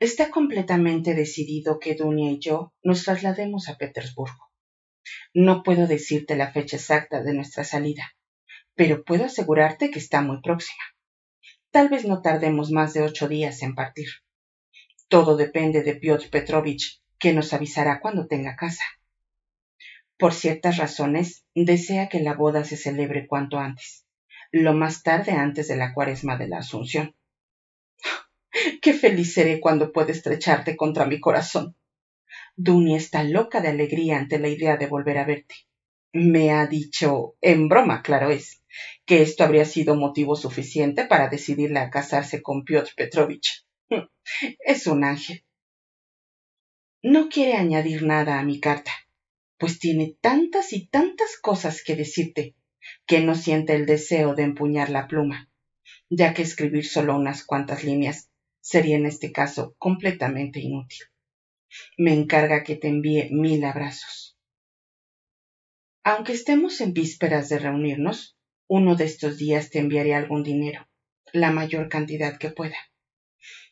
Está 0.00 0.30
completamente 0.30 1.14
decidido 1.14 1.78
que 1.78 1.94
Dunia 1.94 2.32
y 2.32 2.38
yo 2.38 2.72
nos 2.82 3.04
traslademos 3.04 3.68
a 3.68 3.76
Petersburgo. 3.76 4.50
No 5.32 5.62
puedo 5.62 5.86
decirte 5.86 6.36
la 6.36 6.52
fecha 6.52 6.76
exacta 6.76 7.22
de 7.22 7.34
nuestra 7.34 7.64
salida, 7.64 8.14
pero 8.74 9.04
puedo 9.04 9.24
asegurarte 9.24 9.90
que 9.90 9.98
está 9.98 10.20
muy 10.20 10.40
próxima. 10.42 10.82
Tal 11.70 11.88
vez 11.88 12.04
no 12.04 12.22
tardemos 12.22 12.70
más 12.70 12.92
de 12.94 13.02
ocho 13.02 13.28
días 13.28 13.62
en 13.62 13.74
partir. 13.74 14.08
Todo 15.08 15.36
depende 15.36 15.82
de 15.82 15.94
Piotr 15.94 16.28
Petrovich, 16.30 17.00
que 17.18 17.32
nos 17.32 17.52
avisará 17.52 18.00
cuando 18.00 18.26
tenga 18.26 18.56
casa. 18.56 18.84
Por 20.16 20.32
ciertas 20.32 20.76
razones, 20.76 21.44
desea 21.54 22.08
que 22.08 22.20
la 22.20 22.34
boda 22.34 22.64
se 22.64 22.76
celebre 22.76 23.26
cuanto 23.26 23.58
antes, 23.58 24.03
lo 24.60 24.72
más 24.72 25.02
tarde 25.02 25.32
antes 25.32 25.66
de 25.66 25.74
la 25.74 25.92
cuaresma 25.92 26.36
de 26.36 26.46
la 26.46 26.58
Asunción. 26.58 27.16
Qué 28.80 28.92
feliz 28.92 29.34
seré 29.34 29.58
cuando 29.58 29.90
pueda 29.90 30.12
estrecharte 30.12 30.76
contra 30.76 31.06
mi 31.06 31.18
corazón. 31.18 31.76
Duny 32.54 32.94
está 32.94 33.24
loca 33.24 33.60
de 33.60 33.68
alegría 33.68 34.16
ante 34.16 34.38
la 34.38 34.48
idea 34.48 34.76
de 34.76 34.86
volver 34.86 35.18
a 35.18 35.24
verte. 35.24 35.56
Me 36.12 36.52
ha 36.52 36.68
dicho, 36.68 37.34
en 37.40 37.68
broma, 37.68 38.02
claro 38.02 38.30
es, 38.30 38.62
que 39.04 39.22
esto 39.22 39.42
habría 39.42 39.64
sido 39.64 39.96
motivo 39.96 40.36
suficiente 40.36 41.04
para 41.04 41.28
decidirle 41.28 41.80
a 41.80 41.90
casarse 41.90 42.40
con 42.40 42.64
Piotr 42.64 42.92
Petrovich. 42.96 43.66
Es 44.64 44.86
un 44.86 45.02
ángel. 45.02 45.44
No 47.02 47.28
quiere 47.28 47.54
añadir 47.54 48.04
nada 48.04 48.38
a 48.38 48.44
mi 48.44 48.60
carta, 48.60 48.92
pues 49.58 49.80
tiene 49.80 50.16
tantas 50.20 50.72
y 50.72 50.86
tantas 50.86 51.36
cosas 51.38 51.82
que 51.82 51.96
decirte 51.96 52.54
que 53.06 53.20
no 53.20 53.34
siente 53.34 53.74
el 53.74 53.86
deseo 53.86 54.34
de 54.34 54.42
empuñar 54.42 54.90
la 54.90 55.06
pluma, 55.06 55.50
ya 56.10 56.34
que 56.34 56.42
escribir 56.42 56.86
solo 56.86 57.16
unas 57.16 57.44
cuantas 57.44 57.84
líneas 57.84 58.30
sería 58.60 58.96
en 58.96 59.06
este 59.06 59.32
caso 59.32 59.74
completamente 59.78 60.60
inútil. 60.60 61.04
Me 61.98 62.12
encarga 62.14 62.62
que 62.62 62.76
te 62.76 62.88
envíe 62.88 63.28
mil 63.30 63.64
abrazos. 63.64 64.36
Aunque 66.02 66.32
estemos 66.32 66.80
en 66.80 66.92
vísperas 66.92 67.48
de 67.48 67.58
reunirnos, 67.58 68.36
uno 68.68 68.94
de 68.94 69.04
estos 69.04 69.38
días 69.38 69.70
te 69.70 69.78
enviaré 69.78 70.14
algún 70.14 70.42
dinero, 70.42 70.88
la 71.32 71.50
mayor 71.50 71.88
cantidad 71.88 72.38
que 72.38 72.50
pueda. 72.50 72.76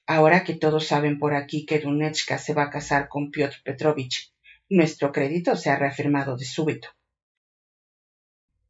Ahora 0.06 0.42
que 0.42 0.54
todos 0.54 0.86
saben 0.86 1.18
por 1.18 1.34
aquí 1.34 1.64
que 1.64 1.78
Dunechka 1.78 2.38
se 2.38 2.54
va 2.54 2.64
a 2.64 2.70
casar 2.70 3.08
con 3.08 3.30
Piotr 3.30 3.62
Petrovich, 3.64 4.32
nuestro 4.68 5.12
crédito 5.12 5.56
se 5.56 5.70
ha 5.70 5.76
reafirmado 5.76 6.36
de 6.36 6.44
súbito. 6.44 6.88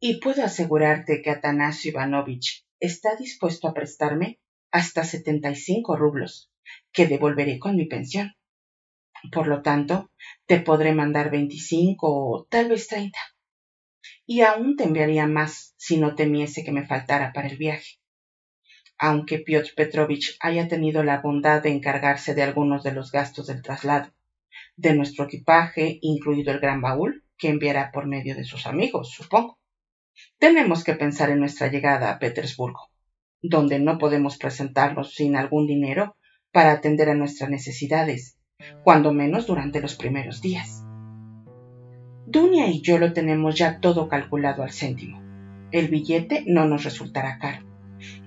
Y 0.05 0.19
puedo 0.19 0.43
asegurarte 0.43 1.23
que 1.23 1.31
Atanasio 1.31 1.93
Ivanovich 1.93 2.65
está 2.81 3.15
dispuesto 3.15 3.69
a 3.69 3.73
prestarme 3.73 4.41
hasta 4.73 5.05
setenta 5.05 5.49
y 5.53 5.55
cinco 5.55 5.95
rublos, 5.95 6.51
que 6.93 7.07
devolveré 7.07 7.61
con 7.61 7.77
mi 7.77 7.87
pensión. 7.87 8.35
Por 9.31 9.47
lo 9.47 9.63
tanto, 9.63 10.11
te 10.47 10.59
podré 10.59 10.93
mandar 10.93 11.31
veinticinco 11.31 12.09
o 12.09 12.45
tal 12.51 12.71
vez 12.71 12.89
treinta 12.89 13.21
y 14.27 14.41
aún 14.41 14.75
te 14.75 14.83
enviaría 14.83 15.29
más 15.29 15.73
si 15.77 15.99
no 15.99 16.17
temiese 16.17 16.65
que 16.65 16.73
me 16.73 16.85
faltara 16.85 17.33
para 17.33 17.47
el 17.47 17.57
viaje. 17.57 18.01
Aunque 18.99 19.39
Piotr 19.39 19.71
Petrovich 19.77 20.37
haya 20.41 20.67
tenido 20.67 21.05
la 21.05 21.21
bondad 21.21 21.63
de 21.63 21.71
encargarse 21.71 22.35
de 22.35 22.43
algunos 22.43 22.83
de 22.83 22.91
los 22.91 23.13
gastos 23.13 23.47
del 23.47 23.63
traslado, 23.63 24.13
de 24.75 24.95
nuestro 24.95 25.27
equipaje, 25.27 26.01
incluido 26.03 26.51
el 26.51 26.59
gran 26.59 26.81
baúl, 26.81 27.25
que 27.39 27.51
enviará 27.51 27.93
por 27.93 28.09
medio 28.09 28.35
de 28.35 28.43
sus 28.43 28.67
amigos, 28.67 29.13
supongo. 29.13 29.61
Tenemos 30.39 30.85
que 30.85 30.95
pensar 30.95 31.31
en 31.31 31.41
nuestra 31.41 31.69
llegada 31.69 32.11
a 32.11 32.19
Petersburgo, 32.19 32.91
donde 33.41 33.79
no 33.79 33.99
podemos 33.99 34.37
presentarnos 34.37 35.15
sin 35.15 35.37
algún 35.37 35.67
dinero 35.67 36.17
para 36.53 36.73
atender 36.73 37.09
a 37.09 37.15
nuestras 37.15 37.51
necesidades, 37.51 38.37
cuando 38.85 39.13
menos 39.13 39.47
durante 39.47 39.81
los 39.81 39.95
primeros 39.97 40.41
días. 40.41 40.83
Dunia 42.27 42.69
y 42.69 42.83
yo 42.83 42.99
lo 42.99 43.13
tenemos 43.13 43.57
ya 43.57 43.81
todo 43.81 44.09
calculado 44.09 44.63
al 44.63 44.73
céntimo. 44.73 45.21
El 45.71 45.89
billete 45.89 46.45
no 46.47 46.67
nos 46.67 46.85
resultará 46.85 47.39
caro. 47.39 47.67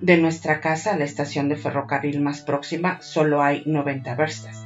De 0.01 0.17
nuestra 0.17 0.61
casa 0.61 0.93
a 0.93 0.97
la 0.97 1.05
estación 1.05 1.49
de 1.49 1.57
ferrocarril 1.57 2.21
más 2.21 2.41
próxima 2.41 3.01
solo 3.01 3.41
hay 3.41 3.63
90 3.65 4.15
verstas. 4.15 4.65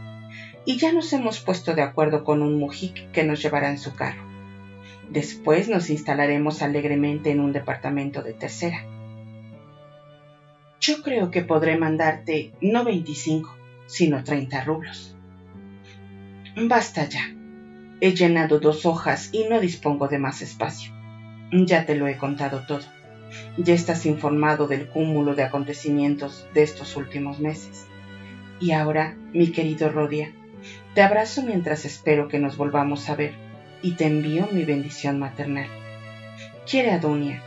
Y 0.66 0.78
ya 0.78 0.94
nos 0.94 1.12
hemos 1.14 1.40
puesto 1.40 1.74
de 1.74 1.82
acuerdo 1.82 2.24
con 2.24 2.42
un 2.42 2.60
mujik 2.60 3.12
que 3.12 3.24
nos 3.24 3.42
llevará 3.42 3.70
en 3.70 3.80
su 3.80 3.96
carro. 3.96 4.29
Después 5.10 5.70
nos 5.70 5.90
instalaremos 5.90 6.62
alegremente 6.62 7.32
en 7.32 7.40
un 7.40 7.52
departamento 7.52 8.22
de 8.22 8.34
tercera. 8.34 8.86
Yo 10.80 11.02
creo 11.02 11.32
que 11.32 11.42
podré 11.42 11.78
mandarte 11.78 12.54
no 12.62 12.84
25, 12.84 13.56
sino 13.88 14.24
30 14.24 14.64
rublos. 14.64 15.16
Basta 16.56 17.10
ya. 17.10 17.34
He 18.02 18.14
llenado 18.14 18.60
dos 18.60 18.86
hojas 18.86 19.30
y 19.34 19.46
no 19.50 19.60
dispongo 19.60 20.08
de 20.08 20.20
más 20.20 20.42
espacio. 20.42 20.94
Ya 21.52 21.86
te 21.88 21.96
lo 21.96 22.08
he 22.08 22.16
contado 22.16 22.64
todo. 22.68 22.86
Ya 23.58 23.74
estás 23.74 24.06
informado 24.06 24.68
del 24.68 24.88
cúmulo 24.88 25.34
de 25.34 25.44
acontecimientos 25.44 26.48
de 26.54 26.64
estos 26.64 26.96
últimos 26.96 27.40
meses. 27.40 27.88
Y 28.60 28.72
ahora, 28.72 29.18
mi 29.34 29.52
querido 29.52 29.90
Rodia, 29.90 30.32
te 30.94 31.02
abrazo 31.02 31.42
mientras 31.44 31.86
espero 31.86 32.28
que 32.28 32.40
nos 32.40 32.58
volvamos 32.58 33.10
a 33.10 33.16
ver 33.16 33.49
y 33.82 33.92
te 33.92 34.06
envío 34.06 34.48
mi 34.52 34.66
bendición 34.66 35.20
maternal. 35.20 35.68
Quiere 36.70 36.92
a 36.92 37.00
Dunia, 37.00 37.42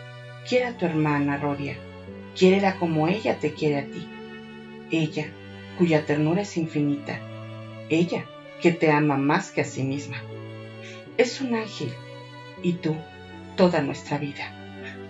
quiere 0.48 0.66
a 0.66 0.76
tu 0.76 0.84
hermana 0.84 1.36
Rodia, 1.36 1.76
quiérela 2.36 2.76
como 2.76 3.08
ella 3.08 3.38
te 3.38 3.52
quiere 3.52 3.78
a 3.78 3.84
ti. 3.84 4.06
Ella, 4.90 5.26
cuya 5.78 6.04
ternura 6.04 6.42
es 6.42 6.56
infinita, 6.56 7.18
ella 7.88 8.24
que 8.60 8.70
te 8.70 8.90
ama 8.90 9.16
más 9.16 9.50
que 9.50 9.62
a 9.62 9.64
sí 9.64 9.82
misma. 9.82 10.16
Es 11.18 11.40
un 11.40 11.54
ángel 11.54 11.92
y 12.62 12.74
tú, 12.74 12.96
toda 13.56 13.80
nuestra 13.80 14.18
vida, 14.18 14.50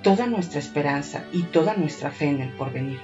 toda 0.03 0.27
nuestra 0.27 0.59
esperanza 0.59 1.25
y 1.33 1.43
toda 1.43 1.75
nuestra 1.75 2.11
fe 2.11 2.27
en 2.27 2.41
el 2.41 2.51
porvenir. 2.51 2.99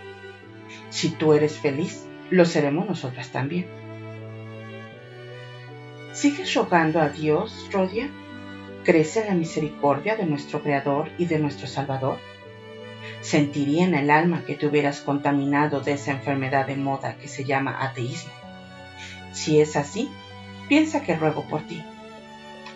Si 0.90 1.10
tú 1.10 1.32
eres 1.32 1.58
feliz, 1.58 2.06
lo 2.30 2.44
seremos 2.44 2.86
nosotras 2.86 3.30
también. 3.30 3.77
¿Sigues 6.18 6.52
rogando 6.54 7.00
a 7.00 7.10
Dios, 7.10 7.68
Rodia? 7.70 8.10
¿Crees 8.82 9.16
en 9.16 9.28
la 9.28 9.34
misericordia 9.34 10.16
de 10.16 10.26
nuestro 10.26 10.64
Creador 10.64 11.12
y 11.16 11.26
de 11.26 11.38
nuestro 11.38 11.68
Salvador? 11.68 12.18
Sentiría 13.20 13.84
en 13.84 13.94
el 13.94 14.10
alma 14.10 14.42
que 14.44 14.56
te 14.56 14.66
hubieras 14.66 15.00
contaminado 15.00 15.78
de 15.78 15.92
esa 15.92 16.10
enfermedad 16.10 16.66
de 16.66 16.74
moda 16.74 17.16
que 17.18 17.28
se 17.28 17.44
llama 17.44 17.84
ateísmo. 17.84 18.32
Si 19.32 19.60
es 19.60 19.76
así, 19.76 20.10
piensa 20.68 21.04
que 21.04 21.14
ruego 21.14 21.44
por 21.44 21.62
ti. 21.68 21.84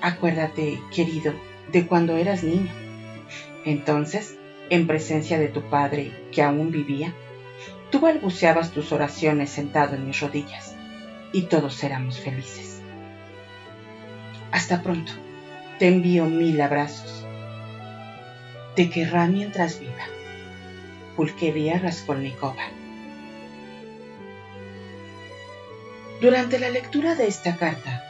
Acuérdate, 0.01 0.80
querido, 0.95 1.34
de 1.72 1.84
cuando 1.88 2.16
eras 2.16 2.45
niño. 2.45 2.70
Entonces, 3.64 4.36
en 4.70 4.86
presencia 4.86 5.40
de 5.40 5.49
tu 5.49 5.62
padre, 5.62 6.12
que 6.30 6.45
aún 6.45 6.70
vivía, 6.70 7.12
tú 7.90 7.99
balbuceabas 7.99 8.70
tus 8.70 8.93
oraciones 8.93 9.51
sentado 9.51 9.97
en 9.97 10.07
mis 10.07 10.20
rodillas, 10.20 10.76
y 11.32 11.43
todos 11.43 11.82
éramos 11.82 12.20
felices. 12.20 12.72
Hasta 14.53 14.82
pronto. 14.82 15.12
Te 15.78 15.88
envío 15.88 16.26
mil 16.26 16.61
abrazos. 16.61 17.26
Te 18.76 18.90
querrá 18.90 19.26
mientras 19.26 19.80
viva. 19.80 20.05
Pulquería 21.16 21.78
Raskolnikova. 21.78 22.62
Durante 26.20 26.61
la 26.61 26.70
lectura 26.70 27.16
de 27.16 27.26
esta 27.26 27.57
carta, 27.57 28.05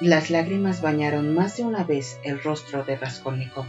las 0.00 0.30
lágrimas 0.30 0.80
bañaron 0.80 1.34
más 1.34 1.58
de 1.58 1.64
una 1.64 1.84
vez 1.84 2.18
el 2.24 2.42
rostro 2.42 2.84
de 2.84 2.96
Raskolnikov, 2.96 3.66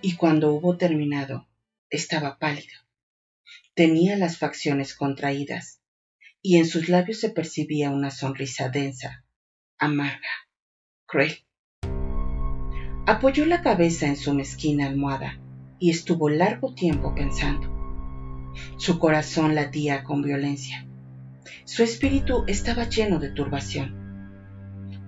y 0.00 0.14
cuando 0.14 0.52
hubo 0.52 0.76
terminado, 0.76 1.48
estaba 1.90 2.38
pálido. 2.38 2.78
Tenía 3.74 4.16
las 4.16 4.38
facciones 4.38 4.94
contraídas, 4.94 5.80
y 6.40 6.58
en 6.58 6.66
sus 6.68 6.88
labios 6.88 7.18
se 7.18 7.30
percibía 7.30 7.90
una 7.90 8.12
sonrisa 8.12 8.68
densa, 8.68 9.24
amarga, 9.76 10.43
cruel. 11.06 11.32
Apoyó 13.06 13.44
la 13.46 13.62
cabeza 13.62 14.06
en 14.06 14.16
su 14.16 14.32
mezquina 14.32 14.86
almohada 14.86 15.38
y 15.78 15.90
estuvo 15.90 16.28
largo 16.28 16.74
tiempo 16.74 17.14
pensando. 17.14 17.72
Su 18.76 18.98
corazón 18.98 19.54
latía 19.54 20.04
con 20.04 20.22
violencia. 20.22 20.86
Su 21.64 21.82
espíritu 21.82 22.44
estaba 22.46 22.88
lleno 22.88 23.18
de 23.18 23.30
turbación. 23.30 24.02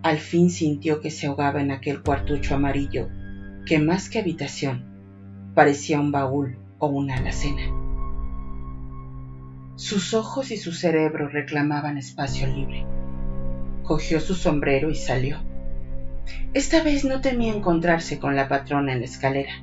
Al 0.03 0.19
fin 0.19 0.51
sintió 0.51 1.01
que 1.01 1.11
se 1.11 1.27
ahogaba 1.27 1.61
en 1.61 1.71
aquel 1.71 2.03
cuartucho 2.03 2.55
amarillo 2.55 3.09
que 3.65 3.79
más 3.79 4.09
que 4.09 4.19
habitación 4.19 4.85
parecía 5.55 5.99
un 5.99 6.13
baúl 6.13 6.59
o 6.79 6.89
una 6.89 7.17
alacena. 7.17 7.63
Sus 9.77 10.15
ojos 10.15 10.51
y 10.51 10.57
su 10.57 10.73
cerebro 10.73 11.29
reclamaban 11.29 11.99
espacio 11.99 12.47
libre. 12.47 12.87
Cogió 13.83 14.21
su 14.21 14.35
sombrero 14.35 14.91
y 14.91 14.95
salió. 14.95 15.46
Esta 16.55 16.83
vez 16.83 17.05
no 17.05 17.21
temía 17.21 17.53
encontrarse 17.53 18.19
con 18.19 18.35
la 18.35 18.49
patrona 18.49 18.93
en 18.93 19.01
la 19.01 19.05
escalera. 19.05 19.63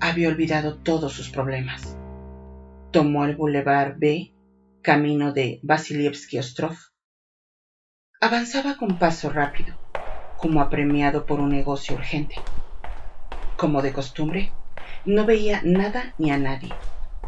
Había 0.00 0.28
olvidado 0.28 0.78
todos 0.78 1.12
sus 1.12 1.30
problemas. 1.30 1.96
Tomó 2.90 3.24
el 3.24 3.36
Boulevard 3.36 3.94
B, 3.98 4.32
camino 4.82 5.32
de 5.32 5.60
Vasilievsky 5.62 6.38
Ostrov. 6.38 6.76
Avanzaba 8.20 8.76
con 8.76 8.98
paso 8.98 9.30
rápido, 9.30 9.76
como 10.38 10.60
apremiado 10.60 11.26
por 11.26 11.40
un 11.40 11.50
negocio 11.50 11.94
urgente. 11.94 12.36
Como 13.56 13.82
de 13.82 13.92
costumbre, 13.92 14.52
no 15.04 15.24
veía 15.24 15.60
nada 15.62 16.14
ni 16.18 16.30
a 16.30 16.38
nadie 16.38 16.72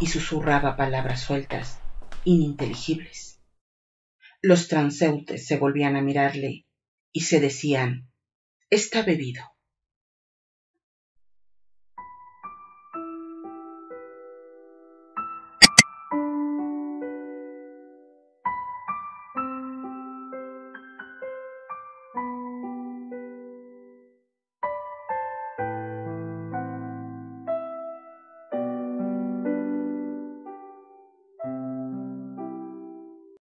y 0.00 0.06
susurraba 0.06 0.76
palabras 0.76 1.20
sueltas, 1.20 1.78
ininteligibles. 2.24 3.40
Los 4.42 4.68
transeúntes 4.68 5.46
se 5.46 5.56
volvían 5.56 5.96
a 5.96 6.02
mirarle 6.02 6.66
y 7.12 7.20
se 7.22 7.40
decían, 7.40 8.08
está 8.74 9.02
bebido. 9.02 9.53